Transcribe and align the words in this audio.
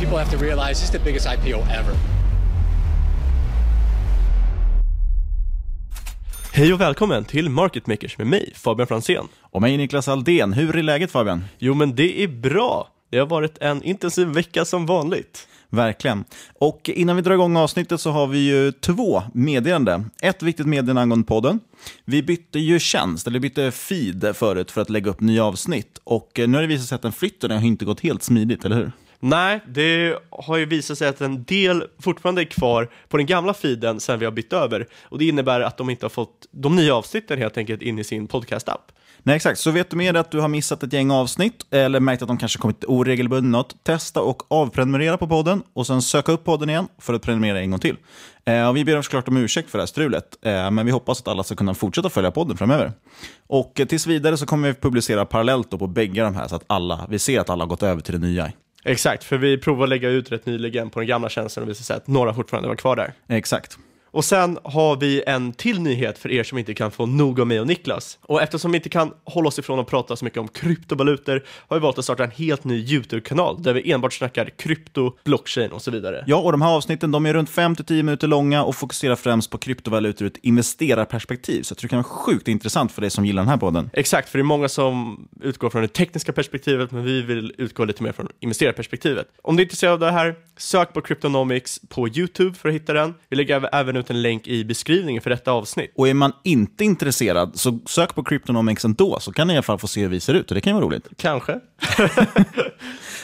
People 0.00 0.18
have 0.18 0.30
to 0.30 0.44
realize 0.44 0.68
this 0.68 0.84
is 0.84 0.90
the 0.90 0.98
biggest 0.98 1.26
IPO 1.26 1.58
ever. 1.58 1.94
Hej 6.52 6.72
och 6.72 6.80
välkommen 6.80 7.24
till 7.24 7.48
Market 7.48 7.86
Makers 7.86 8.18
med 8.18 8.26
mig, 8.26 8.52
Fabian 8.54 8.86
Fransén. 8.86 9.28
Och 9.40 9.62
mig, 9.62 9.76
Niklas 9.76 10.08
Aldén. 10.08 10.52
Hur 10.52 10.76
är 10.76 10.82
läget 10.82 11.10
Fabian? 11.10 11.44
Jo, 11.58 11.74
men 11.74 11.94
det 11.94 12.22
är 12.22 12.28
bra. 12.28 12.88
Det 13.10 13.18
har 13.18 13.26
varit 13.26 13.58
en 13.58 13.82
intensiv 13.82 14.28
vecka 14.28 14.64
som 14.64 14.86
vanligt. 14.86 15.48
Verkligen. 15.70 16.24
Och 16.58 16.90
innan 16.94 17.16
vi 17.16 17.22
drar 17.22 17.34
igång 17.34 17.56
avsnittet 17.56 18.00
så 18.00 18.10
har 18.10 18.26
vi 18.26 18.38
ju 18.38 18.72
två 18.72 19.22
meddelande. 19.34 20.04
Ett 20.22 20.42
viktigt 20.42 20.66
meddelande 20.66 21.02
angående 21.02 21.26
podden. 21.26 21.60
Vi 22.04 22.22
bytte 22.22 22.58
ju 22.58 22.78
tjänst, 22.78 23.26
eller 23.26 23.38
bytte 23.38 23.70
feed 23.70 24.36
förut 24.36 24.70
för 24.70 24.80
att 24.80 24.90
lägga 24.90 25.10
upp 25.10 25.20
nya 25.20 25.44
avsnitt. 25.44 26.00
Och 26.04 26.30
nu 26.36 26.54
har 26.54 26.60
det 26.60 26.66
visat 26.66 26.88
sig 26.88 26.96
att 26.96 27.02
den 27.02 27.12
flytten 27.12 27.50
har 27.50 27.62
inte 27.62 27.84
gått 27.84 28.00
helt 28.00 28.22
smidigt, 28.22 28.64
eller 28.64 28.76
hur? 28.76 28.92
Nej, 29.26 29.60
det 29.66 30.18
har 30.30 30.56
ju 30.56 30.64
visat 30.64 30.98
sig 30.98 31.08
att 31.08 31.20
en 31.20 31.44
del 31.44 31.84
fortfarande 32.00 32.42
är 32.42 32.44
kvar 32.44 32.88
på 33.08 33.16
den 33.16 33.26
gamla 33.26 33.54
feeden 33.54 34.00
sen 34.00 34.18
vi 34.18 34.24
har 34.24 34.32
bytt 34.32 34.52
över. 34.52 34.86
Och 35.02 35.18
det 35.18 35.24
innebär 35.24 35.60
att 35.60 35.76
de 35.76 35.90
inte 35.90 36.04
har 36.04 36.10
fått 36.10 36.46
de 36.50 36.76
nya 36.76 36.94
avsnitten 36.94 37.38
helt 37.38 37.58
enkelt 37.58 37.82
in 37.82 37.98
i 37.98 38.04
sin 38.04 38.26
podcast-app. 38.26 38.92
Nej, 39.22 39.36
exakt. 39.36 39.58
Så 39.60 39.70
vet 39.70 39.90
du 39.90 39.96
med 39.96 40.16
att 40.16 40.30
du 40.30 40.40
har 40.40 40.48
missat 40.48 40.82
ett 40.82 40.92
gäng 40.92 41.10
avsnitt 41.10 41.66
eller 41.70 42.00
märkt 42.00 42.22
att 42.22 42.28
de 42.28 42.38
kanske 42.38 42.58
kommit 42.58 42.84
oregelbundet, 42.84 43.66
testa 43.82 44.20
och 44.20 44.52
avprenumerera 44.52 45.16
på 45.16 45.28
podden 45.28 45.62
och 45.72 45.86
sen 45.86 46.02
söka 46.02 46.32
upp 46.32 46.44
podden 46.44 46.70
igen 46.70 46.88
för 46.98 47.14
att 47.14 47.22
prenumerera 47.22 47.60
en 47.60 47.70
gång 47.70 47.80
till. 47.80 47.96
Eh, 48.44 48.68
och 48.68 48.76
vi 48.76 48.84
ber 48.84 49.02
såklart 49.02 49.28
om 49.28 49.36
ursäkt 49.36 49.70
för 49.70 49.78
det 49.78 49.82
här 49.82 49.86
strulet, 49.86 50.38
eh, 50.42 50.70
men 50.70 50.86
vi 50.86 50.92
hoppas 50.92 51.20
att 51.20 51.28
alla 51.28 51.42
ska 51.42 51.54
kunna 51.54 51.74
fortsätta 51.74 52.10
följa 52.10 52.30
podden 52.30 52.56
framöver. 52.56 52.92
Och 53.46 53.80
eh, 53.80 53.86
tills 53.86 54.06
vidare 54.06 54.36
så 54.36 54.46
kommer 54.46 54.68
vi 54.68 54.74
publicera 54.74 55.24
parallellt 55.24 55.70
på 55.70 55.86
bägge 55.86 56.22
de 56.22 56.34
här 56.34 56.48
så 56.48 56.56
att 56.56 56.64
alla, 56.66 57.06
vi 57.10 57.18
ser 57.18 57.40
att 57.40 57.50
alla 57.50 57.64
har 57.64 57.68
gått 57.68 57.82
över 57.82 58.00
till 58.00 58.20
det 58.20 58.26
nya. 58.26 58.52
Exakt, 58.84 59.24
för 59.24 59.38
vi 59.38 59.58
provade 59.58 59.82
att 59.84 59.88
lägga 59.88 60.08
ut 60.08 60.32
rätt 60.32 60.46
nyligen 60.46 60.90
på 60.90 61.00
den 61.00 61.06
gamla 61.06 61.28
tjänsten 61.28 61.62
och 61.62 61.68
visade 61.68 61.84
sig 61.84 61.96
att 61.96 62.06
några 62.06 62.34
fortfarande 62.34 62.68
var 62.68 62.76
kvar 62.76 62.96
där. 62.96 63.12
Exakt. 63.28 63.78
Och 64.14 64.24
sen 64.24 64.58
har 64.64 64.96
vi 64.96 65.22
en 65.26 65.52
till 65.52 65.80
nyhet 65.80 66.18
för 66.18 66.30
er 66.30 66.44
som 66.44 66.58
inte 66.58 66.74
kan 66.74 66.90
få 66.90 67.06
nog 67.06 67.40
av 67.40 67.46
mig 67.46 67.60
och 67.60 67.66
Niklas. 67.66 68.18
Och 68.22 68.42
eftersom 68.42 68.72
vi 68.72 68.76
inte 68.76 68.88
kan 68.88 69.12
hålla 69.24 69.48
oss 69.48 69.58
ifrån 69.58 69.78
att 69.78 69.86
prata 69.86 70.16
så 70.16 70.24
mycket 70.24 70.38
om 70.38 70.48
kryptovalutor 70.48 71.44
har 71.68 71.76
vi 71.76 71.80
valt 71.80 71.98
att 71.98 72.04
starta 72.04 72.24
en 72.24 72.30
helt 72.30 72.64
ny 72.64 72.84
YouTube-kanal 72.84 73.62
där 73.62 73.72
vi 73.72 73.92
enbart 73.92 74.12
snackar 74.12 74.50
krypto, 74.50 75.12
blockchain 75.24 75.72
och 75.72 75.82
så 75.82 75.90
vidare. 75.90 76.24
Ja, 76.26 76.36
och 76.36 76.52
de 76.52 76.62
här 76.62 76.76
avsnitten 76.76 77.10
de 77.10 77.26
är 77.26 77.34
runt 77.34 77.50
5-10 77.50 77.92
minuter 77.92 78.26
långa 78.26 78.64
och 78.64 78.76
fokuserar 78.76 79.16
främst 79.16 79.50
på 79.50 79.58
kryptovalutor 79.58 80.26
ur 80.26 80.30
ett 80.30 80.38
investerarperspektiv. 80.42 81.62
Så 81.62 81.72
jag 81.72 81.78
tror 81.78 81.88
det 81.88 81.90
kan 81.90 82.02
vara 82.02 82.04
sjukt 82.04 82.48
intressant 82.48 82.92
för 82.92 83.00
dig 83.00 83.10
som 83.10 83.26
gillar 83.26 83.42
den 83.42 83.50
här 83.50 83.56
podden. 83.56 83.90
Exakt, 83.92 84.28
för 84.28 84.38
det 84.38 84.42
är 84.42 84.44
många 84.44 84.68
som 84.68 85.18
utgår 85.40 85.70
från 85.70 85.82
det 85.82 85.88
tekniska 85.88 86.32
perspektivet, 86.32 86.90
men 86.90 87.04
vi 87.04 87.22
vill 87.22 87.54
utgå 87.58 87.84
lite 87.84 88.02
mer 88.02 88.12
från 88.12 88.28
investerarperspektivet. 88.40 89.26
Om 89.42 89.56
du 89.56 89.62
är 89.62 89.64
intresserad 89.64 89.92
av 89.92 90.00
det 90.00 90.12
här, 90.12 90.34
sök 90.56 90.92
på 90.92 91.00
Cryptonomics 91.00 91.80
på 91.88 92.08
YouTube 92.08 92.54
för 92.54 92.68
att 92.68 92.74
hitta 92.74 92.92
den. 92.92 93.14
Vi 93.28 93.36
lägger 93.36 93.68
även 93.72 93.96
ut 93.96 94.03
en 94.10 94.22
länk 94.22 94.48
i 94.48 94.64
beskrivningen 94.64 95.22
för 95.22 95.30
detta 95.30 95.52
avsnitt. 95.52 95.92
Och 95.96 96.08
är 96.08 96.14
man 96.14 96.32
inte 96.44 96.84
intresserad, 96.84 97.50
så 97.54 97.78
sök 97.86 98.14
på 98.14 98.24
Cryptonomics 98.24 98.84
ändå, 98.84 99.20
så 99.20 99.32
kan 99.32 99.46
ni 99.46 99.54
i 99.54 99.56
alla 99.56 99.62
fall 99.62 99.78
få 99.78 99.88
se 99.88 100.00
hur 100.00 100.08
vi 100.08 100.20
ser 100.20 100.34
ut. 100.34 100.50
Och 100.50 100.54
det 100.54 100.60
kan 100.60 100.70
ju 100.70 100.74
vara 100.74 100.86
roligt. 100.86 101.08
Kanske. 101.16 101.52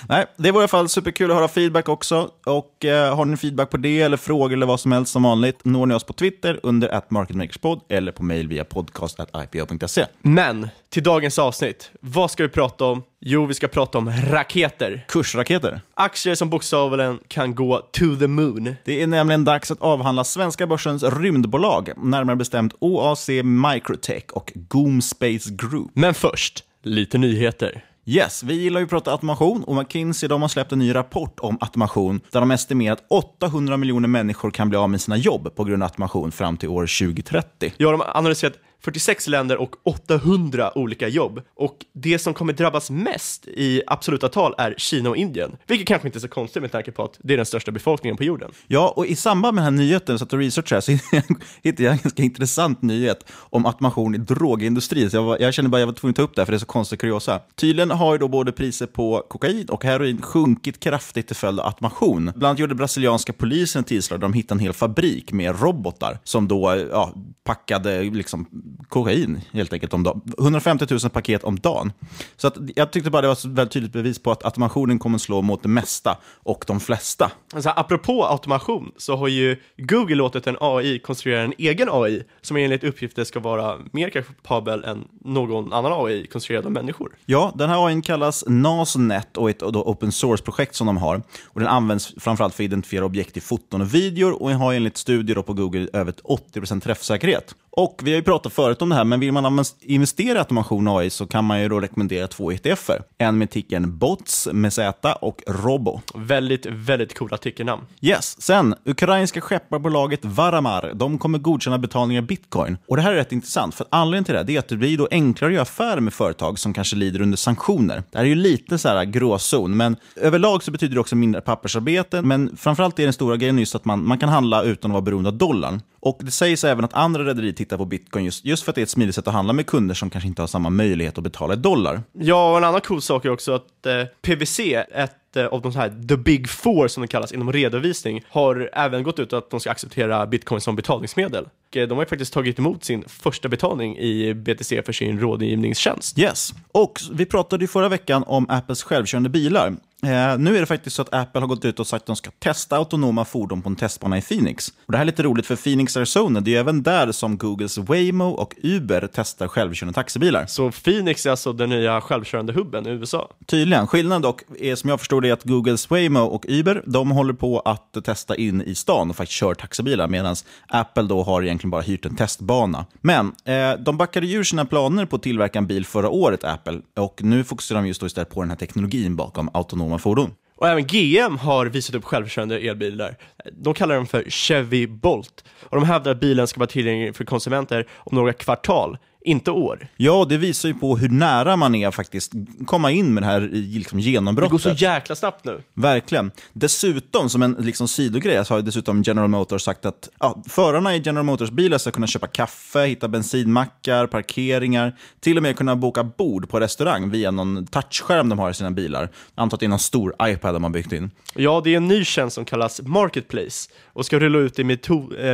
Nej, 0.08 0.26
det 0.36 0.50
var 0.50 0.60
i 0.60 0.62
alla 0.62 0.68
fall 0.68 0.88
superkul 0.88 1.30
att 1.30 1.36
höra 1.36 1.48
feedback 1.48 1.88
också. 1.88 2.30
Och 2.46 2.84
eh, 2.84 3.16
har 3.16 3.24
ni 3.24 3.36
feedback 3.36 3.70
på 3.70 3.76
det 3.76 4.00
eller 4.00 4.16
frågor 4.16 4.52
eller 4.52 4.66
vad 4.66 4.80
som 4.80 4.92
helst 4.92 5.12
som 5.12 5.22
vanligt 5.22 5.64
når 5.64 5.86
ni 5.86 5.94
oss 5.94 6.04
på 6.04 6.12
Twitter 6.12 6.60
under 6.62 6.94
atmarketmakerspod 6.94 7.80
eller 7.88 8.12
på 8.12 8.22
mail 8.22 8.48
via 8.48 8.64
podcast.ipo.se. 8.64 10.06
Men 10.22 10.68
till 10.88 11.02
dagens 11.02 11.38
avsnitt, 11.38 11.90
vad 12.00 12.30
ska 12.30 12.42
vi 12.42 12.48
prata 12.48 12.84
om? 12.84 13.02
Jo, 13.20 13.46
vi 13.46 13.54
ska 13.54 13.68
prata 13.68 13.98
om 13.98 14.10
raketer. 14.10 15.04
Kursraketer. 15.08 15.80
Aktier 15.94 16.34
som 16.34 16.50
bokstavligen 16.50 17.18
kan 17.28 17.54
gå 17.54 17.76
to 17.92 18.16
the 18.20 18.26
moon. 18.26 18.74
Det 18.84 19.02
är 19.02 19.06
nämligen 19.06 19.44
dags 19.44 19.70
att 19.70 19.80
avhandla 19.80 20.24
svenska 20.24 20.66
börsens 20.66 21.02
rymdbolag, 21.02 21.90
närmare 21.96 22.36
bestämt 22.36 22.74
OAC 22.78 23.28
Microtech 23.44 24.24
och 24.32 24.52
Goom 24.54 25.02
Space 25.02 25.50
Group. 25.50 25.90
Men 25.94 26.14
först, 26.14 26.64
lite 26.82 27.18
nyheter. 27.18 27.84
Yes, 28.10 28.42
vi 28.42 28.54
gillar 28.54 28.80
ju 28.80 28.84
att 28.84 28.90
prata 28.90 29.12
automation 29.12 29.64
och 29.64 29.76
McKinsey 29.76 30.28
de 30.28 30.42
har 30.42 30.48
släppt 30.48 30.72
en 30.72 30.78
ny 30.78 30.94
rapport 30.94 31.40
om 31.40 31.58
automation 31.60 32.20
där 32.32 32.40
de 32.40 32.50
estimerar 32.50 32.92
att 32.92 33.04
800 33.08 33.76
miljoner 33.76 34.08
människor 34.08 34.50
kan 34.50 34.68
bli 34.68 34.78
av 34.78 34.90
med 34.90 35.00
sina 35.00 35.16
jobb 35.16 35.54
på 35.54 35.64
grund 35.64 35.82
av 35.82 35.86
automation 35.86 36.32
fram 36.32 36.56
till 36.56 36.68
år 36.68 37.06
2030. 37.06 37.72
Ja, 37.76 37.90
de 37.90 38.00
har 38.00 38.16
analyserat 38.16 38.54
46 38.80 39.26
länder 39.28 39.56
och 39.56 39.76
800 39.82 40.78
olika 40.78 41.08
jobb. 41.08 41.42
Och 41.54 41.76
det 41.92 42.18
som 42.18 42.34
kommer 42.34 42.52
drabbas 42.52 42.90
mest 42.90 43.48
i 43.48 43.82
absoluta 43.86 44.28
tal 44.28 44.54
är 44.58 44.74
Kina 44.78 45.10
och 45.10 45.16
Indien, 45.16 45.56
vilket 45.66 45.88
kanske 45.88 46.08
inte 46.08 46.18
är 46.18 46.20
så 46.20 46.28
konstigt 46.28 46.62
med 46.62 46.72
tanke 46.72 46.92
på 46.92 47.04
att 47.04 47.18
det 47.18 47.32
är 47.32 47.36
den 47.36 47.46
största 47.46 47.72
befolkningen 47.72 48.16
på 48.16 48.24
jorden. 48.24 48.50
Ja, 48.66 48.92
och 48.96 49.06
i 49.06 49.16
samband 49.16 49.54
med 49.54 49.64
den 49.64 49.74
här 49.74 49.84
nyheten, 49.84 50.18
så 50.18 50.24
att 50.24 50.32
jag 50.32 50.40
researchade, 50.40 50.82
så 50.82 50.92
hittade 51.62 51.82
jag 51.82 51.92
en 51.92 51.98
ganska 52.02 52.22
intressant 52.22 52.82
nyhet 52.82 53.30
om 53.32 53.66
automation 53.66 54.14
i 54.14 54.18
drogindustrin. 54.18 55.10
Så 55.10 55.16
jag, 55.16 55.22
var, 55.22 55.38
jag 55.38 55.54
kände 55.54 55.68
bara 55.68 55.76
att 55.76 55.80
jag 55.80 55.86
var 55.86 55.94
tvungen 55.94 56.12
att 56.12 56.16
ta 56.16 56.22
upp 56.22 56.34
det 56.34 56.40
här, 56.40 56.46
för 56.46 56.52
det 56.52 56.56
är 56.56 56.58
så 56.58 56.66
konstig 56.66 57.00
kuriosa. 57.00 57.40
Tydligen 57.56 57.90
har 57.90 58.12
ju 58.12 58.18
då 58.18 58.28
både 58.28 58.52
priser 58.52 58.86
på 58.86 59.26
kokain 59.28 59.68
och 59.68 59.84
heroin 59.84 60.22
sjunkit 60.22 60.80
kraftigt 60.80 61.26
till 61.26 61.36
följd 61.36 61.60
av 61.60 61.66
automation. 61.66 62.24
Bland 62.24 62.44
annat 62.44 62.58
gjorde 62.58 62.74
brasilianska 62.74 63.32
polisen 63.32 63.80
ett 63.80 63.86
tillslag 63.86 64.20
där 64.20 64.22
de 64.22 64.32
hittade 64.32 64.58
en 64.58 64.62
hel 64.62 64.72
fabrik 64.72 65.32
med 65.32 65.60
robotar 65.60 66.18
som 66.24 66.48
då 66.48 66.86
ja, 66.90 67.14
packade 67.44 68.02
liksom 68.02 68.46
kokain 68.88 69.40
helt 69.52 69.72
enkelt 69.72 69.94
om 69.94 70.02
dagen. 70.02 70.20
150 70.38 70.86
000 70.90 71.00
paket 71.00 71.44
om 71.44 71.58
dagen. 71.58 71.92
Så 72.36 72.46
att 72.46 72.56
jag 72.76 72.92
tyckte 72.92 73.10
bara 73.10 73.22
det 73.22 73.28
var 73.28 73.32
ett 73.32 73.44
väldigt 73.44 73.72
tydligt 73.72 73.92
bevis 73.92 74.18
på 74.18 74.32
att 74.32 74.44
automationen 74.44 74.98
kommer 74.98 75.18
slå 75.18 75.42
mot 75.42 75.62
det 75.62 75.68
mesta 75.68 76.18
och 76.42 76.64
de 76.66 76.80
flesta. 76.80 77.30
Alltså, 77.54 77.70
apropå 77.76 78.26
automation 78.26 78.92
så 78.96 79.16
har 79.16 79.28
ju 79.28 79.56
Google 79.76 80.14
låtit 80.14 80.46
en 80.46 80.56
AI 80.60 80.98
konstruera 80.98 81.42
en 81.42 81.54
egen 81.58 81.88
AI 81.90 82.22
som 82.40 82.56
enligt 82.56 82.84
uppgifter 82.84 83.24
ska 83.24 83.40
vara 83.40 83.78
mer 83.92 84.10
kapabel 84.10 84.84
än 84.84 85.04
någon 85.24 85.72
annan 85.72 86.06
AI 86.06 86.26
konstruerad 86.26 86.66
av 86.66 86.72
människor. 86.72 87.16
Ja, 87.26 87.52
den 87.54 87.70
här 87.70 87.86
AI 87.86 88.02
kallas 88.02 88.44
NASNet 88.46 89.36
och 89.36 89.48
är 89.48 89.54
ett 89.54 89.62
open 89.62 90.12
source-projekt 90.12 90.74
som 90.74 90.86
de 90.86 90.96
har. 90.96 91.22
Och 91.46 91.60
den 91.60 91.68
används 91.68 92.14
framförallt 92.18 92.54
för 92.54 92.62
att 92.62 92.66
identifiera 92.66 93.04
objekt 93.04 93.36
i 93.36 93.40
foton 93.40 93.80
och 93.80 93.94
videor 93.94 94.42
och 94.42 94.50
har 94.50 94.74
enligt 94.74 94.96
studier 94.96 95.42
på 95.42 95.52
Google 95.52 95.88
över 95.92 96.12
80% 96.12 96.80
träffsäkerhet. 96.80 97.54
Och 97.72 98.00
vi 98.04 98.10
har 98.10 98.16
ju 98.16 98.22
pratat 98.22 98.52
förut 98.52 98.82
om 98.82 98.88
det 98.88 98.94
här, 98.94 99.04
men 99.04 99.20
vill 99.20 99.32
man 99.32 99.64
investera 99.80 100.36
i 100.36 100.38
automation 100.38 100.88
AI 100.88 101.10
så 101.10 101.26
kan 101.26 101.44
man 101.44 101.62
ju 101.62 101.68
då 101.68 101.80
rekommendera 101.80 102.26
två 102.26 102.52
ETFer. 102.52 103.02
En 103.18 103.38
med 103.38 103.50
ticken 103.50 103.98
BOTS 103.98 104.48
med 104.52 104.72
Z 104.72 105.12
och 105.12 105.42
Robo. 105.46 106.00
Väldigt, 106.14 106.66
väldigt 106.66 107.18
coola 107.18 107.36
tickernamn. 107.36 107.82
Yes. 108.00 108.42
Sen, 108.42 108.74
ukrainska 108.84 109.40
skepparbolaget 109.40 110.24
Varamar, 110.24 110.92
de 110.94 111.18
kommer 111.18 111.38
godkänna 111.38 111.78
betalningar 111.78 112.22
bitcoin. 112.22 112.78
Och 112.88 112.96
det 112.96 113.02
här 113.02 113.12
är 113.12 113.16
rätt 113.16 113.32
intressant, 113.32 113.74
för 113.74 113.86
anledningen 113.90 114.24
till 114.24 114.34
det 114.34 114.56
är 114.56 114.58
att 114.58 114.68
det 114.68 114.76
blir 114.76 114.98
då 114.98 115.08
enklare 115.10 115.48
att 115.48 115.54
göra 115.54 115.62
affärer 115.62 116.00
med 116.00 116.12
företag 116.12 116.58
som 116.58 116.74
kanske 116.74 116.96
lider 116.96 117.20
under 117.20 117.36
sanktioner. 117.36 118.02
Det 118.10 118.18
här 118.18 118.24
är 118.24 118.28
ju 118.28 118.34
lite 118.34 118.78
så 118.78 118.88
här 118.88 119.04
gråzon, 119.04 119.76
men 119.76 119.96
överlag 120.16 120.62
så 120.62 120.70
betyder 120.70 120.94
det 120.94 121.00
också 121.00 121.16
mindre 121.16 121.40
pappersarbete. 121.40 122.22
Men 122.22 122.56
framförallt 122.56 122.98
är 122.98 123.04
den 123.04 123.12
stora 123.12 123.36
grejen 123.36 123.58
just 123.58 123.74
att 123.74 123.84
man, 123.84 124.06
man 124.06 124.18
kan 124.18 124.28
handla 124.28 124.62
utan 124.62 124.90
att 124.90 124.92
vara 124.92 125.02
beroende 125.02 125.28
av 125.28 125.36
dollarn. 125.36 125.82
Och 126.00 126.18
det 126.20 126.30
sägs 126.30 126.64
även 126.64 126.84
att 126.84 126.94
andra 126.94 127.24
rederier 127.24 127.52
tittar 127.64 127.76
på 127.76 127.84
bitcoin 127.84 128.24
just, 128.24 128.44
just 128.44 128.62
för 128.62 128.72
att 128.72 128.74
det 128.74 128.80
är 128.80 128.82
ett 128.82 128.90
smidigt 128.90 129.14
sätt 129.14 129.28
att 129.28 129.34
handla 129.34 129.52
med 129.52 129.66
kunder 129.66 129.94
som 129.94 130.10
kanske 130.10 130.28
inte 130.28 130.42
har 130.42 130.46
samma 130.46 130.70
möjlighet 130.70 131.18
att 131.18 131.24
betala 131.24 131.54
i 131.54 131.56
dollar. 131.56 132.02
Ja, 132.12 132.50
och 132.50 132.58
en 132.58 132.64
annan 132.64 132.80
cool 132.80 133.02
sak 133.02 133.24
är 133.24 133.30
också 133.30 133.52
att 133.52 133.86
eh, 133.86 134.04
PVC, 134.22 134.60
ett 134.90 135.36
eh, 135.36 135.46
av 135.46 135.62
de 135.62 135.74
här 135.74 136.06
the 136.08 136.16
big 136.16 136.48
four 136.48 136.88
som 136.88 137.00
det 137.00 137.06
kallas 137.06 137.32
inom 137.32 137.52
redovisning, 137.52 138.24
har 138.28 138.70
även 138.72 139.02
gått 139.02 139.18
ut 139.18 139.32
att 139.32 139.50
de 139.50 139.60
ska 139.60 139.70
acceptera 139.70 140.26
bitcoin 140.26 140.60
som 140.60 140.76
betalningsmedel. 140.76 141.48
Eh, 141.74 141.88
de 141.88 141.94
har 141.94 142.04
ju 142.04 142.08
faktiskt 142.08 142.32
tagit 142.32 142.58
emot 142.58 142.84
sin 142.84 143.04
första 143.08 143.48
betalning 143.48 143.98
i 143.98 144.34
BTC 144.34 144.82
för 144.82 144.92
sin 144.92 145.20
rådgivningstjänst. 145.20 146.18
Yes, 146.18 146.54
och 146.72 147.00
vi 147.12 147.26
pratade 147.26 147.64
ju 147.64 147.68
förra 147.68 147.88
veckan 147.88 148.24
om 148.26 148.46
Apples 148.50 148.82
självkörande 148.82 149.28
bilar. 149.28 149.76
Eh, 150.02 150.38
nu 150.38 150.56
är 150.56 150.60
det 150.60 150.66
faktiskt 150.66 150.96
så 150.96 151.02
att 151.02 151.14
Apple 151.14 151.40
har 151.40 151.48
gått 151.48 151.64
ut 151.64 151.80
och 151.80 151.86
sagt 151.86 152.02
att 152.02 152.06
de 152.06 152.16
ska 152.16 152.30
testa 152.30 152.76
autonoma 152.76 153.24
fordon 153.24 153.62
på 153.62 153.68
en 153.68 153.76
testbana 153.76 154.18
i 154.18 154.22
Phoenix. 154.22 154.68
Och 154.86 154.92
det 154.92 154.98
här 154.98 155.04
är 155.04 155.06
lite 155.06 155.22
roligt 155.22 155.46
för 155.46 155.56
Phoenix, 155.56 155.96
Arizona, 155.96 156.40
det 156.40 156.56
är 156.56 156.60
även 156.60 156.82
där 156.82 157.12
som 157.12 157.38
Googles 157.38 157.78
Waymo 157.78 158.24
och 158.24 158.54
Uber 158.62 159.08
testar 159.14 159.48
självkörande 159.48 159.94
taxibilar. 159.94 160.46
Så 160.46 160.70
Phoenix 160.70 161.26
är 161.26 161.30
alltså 161.30 161.52
den 161.52 161.70
nya 161.70 162.00
självkörande 162.00 162.52
hubben 162.52 162.86
i 162.86 162.90
USA? 162.90 163.30
Tydligen. 163.46 163.86
Skillnaden 163.86 164.22
dock 164.22 164.42
är 164.58 164.74
som 164.74 164.90
jag 164.90 164.98
förstår 164.98 165.20
det 165.20 165.30
att 165.30 165.44
Googles 165.44 165.90
Waymo 165.90 166.20
och 166.20 166.44
Uber, 166.48 166.82
de 166.86 167.10
håller 167.10 167.34
på 167.34 167.60
att 167.60 168.04
testa 168.04 168.36
in 168.36 168.62
i 168.62 168.74
stan 168.74 169.10
och 169.10 169.16
faktiskt 169.16 169.38
kör 169.38 169.54
taxibilar, 169.54 170.08
medan 170.08 170.36
Apple 170.68 171.02
då 171.02 171.22
har 171.22 171.42
egentligen 171.42 171.70
bara 171.70 171.82
hyrt 171.82 172.06
en 172.06 172.16
testbana. 172.16 172.86
Men 173.00 173.32
eh, 173.44 173.72
de 173.78 173.96
backade 173.96 174.26
ur 174.26 174.44
sina 174.44 174.64
planer 174.64 175.06
på 175.06 175.16
att 175.16 175.22
tillverka 175.22 175.58
en 175.58 175.66
bil 175.66 175.86
förra 175.86 176.08
året, 176.08 176.44
Apple, 176.44 176.80
och 176.96 177.22
nu 177.22 177.44
fokuserar 177.44 177.80
de 177.80 177.88
just 177.88 178.00
då 178.00 178.06
istället 178.06 178.30
på 178.30 178.40
den 178.40 178.50
här 178.50 178.56
teknologin 178.56 179.16
bakom 179.16 179.50
autonoma 179.90 179.98
fordon. 179.98 180.34
Och 180.56 180.68
även 180.68 180.86
GM 180.86 181.38
har 181.38 181.66
visat 181.66 181.94
upp 181.94 182.04
självkörande 182.04 182.58
elbilar. 182.58 183.16
De 183.52 183.74
kallar 183.74 183.94
dem 183.94 184.06
för 184.06 184.30
Chevy 184.30 184.86
Bolt. 184.86 185.44
Och 185.62 185.76
de 185.76 185.84
hävdar 185.84 186.10
att 186.10 186.20
bilen 186.20 186.46
ska 186.46 186.60
vara 186.60 186.70
tillgänglig 186.70 187.16
för 187.16 187.24
konsumenter 187.24 187.86
om 187.96 188.16
några 188.16 188.32
kvartal, 188.32 188.98
inte 189.24 189.50
år. 189.50 189.88
Ja, 189.96 190.26
det 190.28 190.36
visar 190.36 190.68
ju 190.68 190.74
på 190.74 190.96
hur 190.96 191.08
nära 191.08 191.56
man 191.56 191.74
är 191.74 191.90
faktiskt 191.90 192.32
komma 192.66 192.90
in 192.90 193.14
med 193.14 193.22
det 193.22 193.26
här 193.26 193.40
liksom, 193.52 194.00
genombrottet. 194.00 194.62
Det 194.62 194.68
går 194.70 194.76
så 194.76 194.84
jäkla 194.84 195.14
snabbt 195.16 195.44
nu. 195.44 195.62
Verkligen. 195.74 196.30
Dessutom, 196.52 197.28
som 197.28 197.42
en 197.42 197.56
liksom, 197.58 197.88
sidogrej, 197.88 198.44
så 198.44 198.54
har 198.54 198.62
dessutom 198.62 199.02
General 199.02 199.28
Motors 199.28 199.62
sagt 199.62 199.86
att 199.86 200.08
ja, 200.20 200.42
förarna 200.48 200.96
i 200.96 201.02
General 201.04 201.24
Motors 201.24 201.50
bilar 201.50 201.78
ska 201.78 201.90
kunna 201.90 202.06
köpa 202.06 202.26
kaffe, 202.26 202.84
hitta 202.84 203.08
bensinmackar, 203.08 204.06
parkeringar, 204.06 204.96
till 205.20 205.36
och 205.36 205.42
med 205.42 205.56
kunna 205.56 205.76
boka 205.76 206.04
bord 206.04 206.48
på 206.48 206.60
restaurang 206.60 207.10
via 207.10 207.30
någon 207.30 207.66
touchskärm 207.66 208.28
de 208.28 208.38
har 208.38 208.50
i 208.50 208.54
sina 208.54 208.70
bilar. 208.70 209.08
Antar 209.34 209.56
att 209.56 209.60
det 209.60 209.66
är 209.66 209.68
någon 209.68 209.78
stor 209.78 210.14
iPad 210.22 210.54
de 210.54 210.62
har 210.62 210.70
byggt 210.70 210.92
in. 210.92 211.10
Ja, 211.34 211.60
det 211.64 211.72
är 211.72 211.76
en 211.76 211.88
ny 211.88 212.04
tjänst 212.04 212.34
som 212.34 212.44
kallas 212.44 212.80
Marketplace 212.82 213.70
och 213.92 214.06
ska 214.06 214.18
rulla 214.18 214.38
ut 214.38 214.58
i 214.58 214.64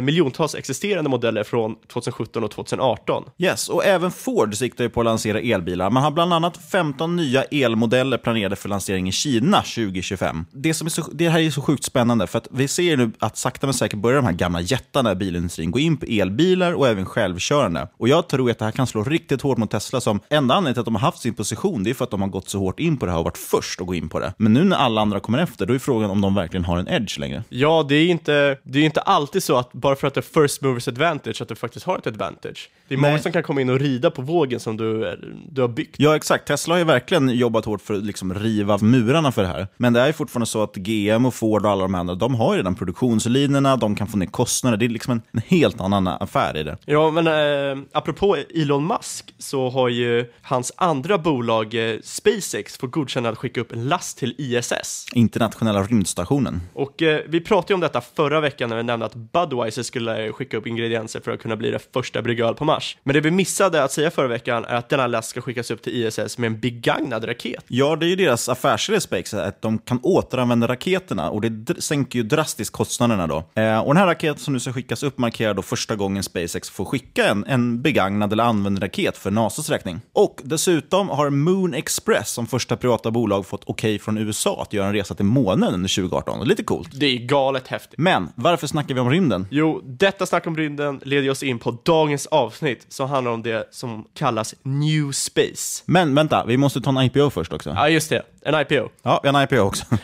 miljontals 0.01 0.55
existerande 0.55 1.11
modeller 1.11 1.45
från 1.45 1.75
2017 1.93 2.45
och 2.45 2.51
2018. 2.51 3.25
Yes, 3.39 3.69
och 3.77 3.85
även 3.85 4.11
Ford 4.11 4.55
siktar 4.55 4.85
ju 4.85 4.91
på 4.91 5.01
att 5.01 5.05
lansera 5.05 5.41
elbilar. 5.41 5.91
Man 5.91 6.03
har 6.03 6.11
bland 6.11 6.33
annat 6.33 6.57
15 6.57 7.17
nya 7.17 7.43
elmodeller 7.43 8.19
planerade 8.19 8.57
för 8.57 8.69
lansering 8.69 9.09
i 9.09 9.13
Kina 9.13 9.63
2025. 9.63 10.45
Det, 10.53 10.75
som 10.75 10.87
är 10.87 10.91
så, 10.91 11.03
det 11.13 11.29
här 11.29 11.41
är 11.41 11.51
så 11.51 11.63
sjukt 11.63 11.85
spännande, 11.85 12.27
för 12.27 12.39
att 12.39 12.49
vi 12.51 12.69
ser 12.69 12.97
nu 12.97 13.11
att 13.19 13.37
sakta 13.37 13.67
men 13.67 13.75
säkert 13.75 13.99
börjar 13.99 14.17
de 14.17 14.27
här 14.27 14.33
gamla 14.33 14.61
jättarna 14.61 15.13
i 15.13 15.15
bilindustrin 15.15 15.71
gå 15.71 15.79
in 15.79 15.97
på 15.97 16.07
elbilar 16.07 16.73
och 16.73 16.89
även 16.89 17.07
självkörande. 17.07 17.89
Och 17.97 18.09
jag 18.09 18.29
tror 18.29 18.51
att 18.51 18.59
det 18.59 18.65
här 18.65 18.73
kan 18.73 18.87
slå 18.87 19.05
riktigt 19.05 19.43
hårt 19.43 19.59
mot 19.59 19.71
Tesla 19.71 20.01
som 20.01 20.21
enda 20.31 20.55
anledningen 20.55 20.75
till 20.75 20.81
att 20.81 20.85
de 20.85 20.95
har 20.95 21.03
haft 21.03 21.19
sin 21.19 21.35
position, 21.35 21.83
det 21.83 21.91
är 21.91 21.95
för 21.95 22.05
att 22.05 22.11
de 22.11 22.21
har 22.21 22.29
gått 22.29 22.49
så 22.49 22.59
hårt 22.59 22.81
in 22.81 22.97
på 22.97 23.07
det 23.07 23.13
här 23.13 23.19
och 23.19 23.25
varit 23.25 23.39
först 23.39 23.81
att 23.81 23.87
gå 23.87 23.95
in 23.95 24.09
på 24.09 24.19
det. 24.19 24.33
Men 24.39 24.53
nu 24.53 24.65
när 24.65 24.77
alla 24.77 25.01
andra 25.01 25.21
kommer 25.21 25.39
efter, 25.39 25.67
då 25.67 25.75
är 25.75 25.79
frågan 25.79 26.11
om 26.11 26.21
de 26.21 26.35
verkligen 26.35 26.65
har 26.65 26.79
en 26.79 26.89
edge 26.89 27.19
längre. 27.19 27.43
Ja, 27.49 27.87
det 27.89 27.95
är 27.95 28.07
inte, 28.07 28.59
det 28.63 28.79
är 28.79 28.85
inte 28.85 29.01
alltid 29.01 29.43
så 29.43 29.57
att 29.57 29.73
bara 29.73 29.97
för 29.97 30.07
att 30.07 30.15
det 30.15 30.21
är 30.21 30.43
first 30.43 30.63
movers 30.63 30.89
advantage, 30.89 31.43
att 31.43 31.49
du 31.49 31.55
faktiskt 31.55 31.87
har 31.87 31.99
ett 31.99 32.07
advantage. 32.07 32.71
Det 32.89 32.95
är 32.95 32.99
många 32.99 33.13
Nej. 33.13 33.23
som 33.23 33.33
kan 33.33 33.43
komma 33.43 33.61
in 33.61 33.66
och 33.71 33.81
rida 33.81 34.11
på 34.11 34.23
vågen 34.23 34.61
som 34.61 34.77
du, 34.77 35.19
du 35.51 35.61
har 35.61 35.69
byggt. 35.69 35.95
Ja, 35.99 36.17
exakt. 36.17 36.47
Tesla 36.47 36.75
har 36.75 36.79
ju 36.79 36.85
verkligen 36.85 37.29
jobbat 37.29 37.65
hårt 37.65 37.81
för 37.81 37.95
att 37.95 38.05
liksom 38.05 38.35
riva 38.35 38.79
murarna 38.79 39.33
för 39.33 39.43
det 39.43 39.49
här. 39.49 39.69
Men 39.77 39.93
det 39.93 40.01
är 40.01 40.13
fortfarande 40.13 40.47
så 40.47 40.63
att 40.63 40.77
GM 40.77 41.27
och 41.27 41.35
Ford 41.35 41.65
och 41.65 41.71
alla 41.71 41.83
de 41.83 41.95
andra, 41.95 42.15
de 42.15 42.35
har 42.35 42.53
ju 42.53 42.59
redan 42.59 42.75
produktionslinjerna, 42.75 43.77
de 43.77 43.95
kan 43.95 44.07
få 44.07 44.17
ner 44.17 44.27
kostnader. 44.27 44.77
Det 44.77 44.85
är 44.85 44.89
liksom 44.89 45.13
en, 45.13 45.23
en 45.33 45.43
helt 45.47 45.81
annan 45.81 46.09
affär 46.09 46.57
i 46.57 46.63
det. 46.63 46.77
Ja, 46.85 47.11
men 47.11 47.27
eh, 47.27 47.85
apropå 47.93 48.37
Elon 48.55 48.87
Musk 48.87 49.35
så 49.39 49.71
har 49.71 49.89
ju 49.89 50.33
hans 50.43 50.73
andra 50.77 51.19
bolag 51.19 51.75
eh, 51.75 51.97
SpaceX 52.03 52.79
fått 52.79 52.91
godkänna 52.91 53.29
att 53.29 53.39
skicka 53.39 53.61
upp 53.61 53.73
en 53.73 53.89
last 53.89 54.19
till 54.19 54.35
ISS. 54.39 55.07
Internationella 55.15 55.83
rymdstationen. 55.83 56.61
Och 56.75 57.03
eh, 57.03 57.21
vi 57.29 57.41
pratade 57.41 57.73
ju 57.73 57.75
om 57.75 57.81
detta 57.81 58.01
förra 58.01 58.41
veckan 58.41 58.69
när 58.69 58.77
vi 58.77 58.83
nämnde 58.83 59.07
att 59.07 59.15
Budweiser 59.15 59.83
skulle 59.83 60.33
skicka 60.33 60.57
upp 60.57 60.67
ingredienser 60.67 61.21
för 61.21 61.31
att 61.31 61.41
kunna 61.41 61.57
bli 61.57 61.71
det 61.71 61.93
första 61.93 62.23
brygga 62.23 62.55
på 62.55 62.65
Mars. 62.65 62.97
Men 63.03 63.15
det 63.15 63.21
vi 63.21 63.31
missade 63.31 63.56
att 63.61 63.93
säga 63.93 64.11
förra 64.11 64.29
veckan 64.29 64.65
är 64.65 64.75
att 64.75 64.89
denna 64.89 65.07
last 65.07 65.29
ska 65.29 65.41
skickas 65.41 65.71
upp 65.71 65.83
till 65.83 66.07
ISS 66.07 66.39
med 66.39 66.47
en 66.47 66.61
begagnad 66.61 67.29
raket. 67.29 67.65
Ja, 67.69 67.97
det 67.97 68.07
är 68.07 68.09
ju 68.09 68.17
deras 68.17 68.49
affärsidé 68.49 69.01
SpaceX, 69.01 69.35
att 69.35 69.63
de 69.63 69.79
kan 69.79 70.01
återanvända 70.03 70.69
raketerna 70.69 71.31
och 71.31 71.41
det 71.41 71.83
sänker 71.83 72.19
ju 72.19 72.23
drastiskt 72.23 72.73
kostnaderna 72.73 73.27
då. 73.27 73.45
Eh, 73.55 73.79
och 73.79 73.95
den 73.95 73.97
här 73.97 74.07
raketen 74.07 74.39
som 74.39 74.55
nu 74.55 74.61
ska 74.61 74.73
skickas 74.73 75.03
upp 75.03 75.19
markerar 75.19 75.55
då 75.55 75.63
första 75.63 75.97
gången 75.97 76.23
SpaceX 76.23 76.71
får 76.71 76.85
skicka 76.85 77.29
en, 77.29 77.45
en 77.45 77.83
begagnad 77.83 78.33
eller 78.33 78.45
använd 78.45 78.83
raket 78.83 79.17
för 79.17 79.31
NASAs 79.31 79.71
räkning. 79.71 80.01
Och 80.13 80.41
dessutom 80.45 81.09
har 81.09 81.31
Moon 81.31 81.75
Express 81.75 82.31
som 82.31 82.47
första 82.47 82.77
privata 82.77 83.11
bolag 83.11 83.47
fått 83.47 83.63
okej 83.67 83.95
okay 83.95 83.99
från 83.99 84.19
USA 84.19 84.63
att 84.63 84.73
göra 84.73 84.87
en 84.87 84.93
resa 84.93 85.15
till 85.15 85.25
månen 85.25 85.75
under 85.75 85.97
2018. 85.97 86.49
Lite 86.49 86.63
coolt. 86.63 86.89
Det 86.93 87.07
är 87.07 87.19
galet 87.19 87.69
häftigt. 87.69 87.99
Men 87.99 88.29
varför 88.35 88.67
snackar 88.67 88.95
vi 88.95 89.01
om 89.01 89.11
rymden? 89.11 89.47
Jo, 89.51 89.81
detta 89.85 90.27
snack 90.27 90.47
om 90.47 90.57
rymden 90.57 91.01
leder 91.05 91.31
oss 91.31 91.43
in 91.43 91.59
på 91.59 91.79
dagens 91.83 92.27
avsnitt 92.27 92.87
som 92.89 93.09
handlar 93.09 93.33
om 93.33 93.43
det 93.47 93.69
som 93.71 94.05
kallas 94.15 94.55
New 94.63 95.13
Space. 95.13 95.83
Men 95.87 96.15
vänta, 96.15 96.45
vi 96.47 96.57
måste 96.57 96.81
ta 96.81 96.91
en 96.91 96.99
IPO 96.99 97.31
först 97.31 97.53
också. 97.53 97.71
Ja, 97.71 97.89
just 97.89 98.11
det. 98.11 98.23
En 98.43 98.61
IPO. 98.61 98.89
Ja, 99.03 99.21
en 99.25 99.43
IPO 99.43 99.59
också. 99.59 99.85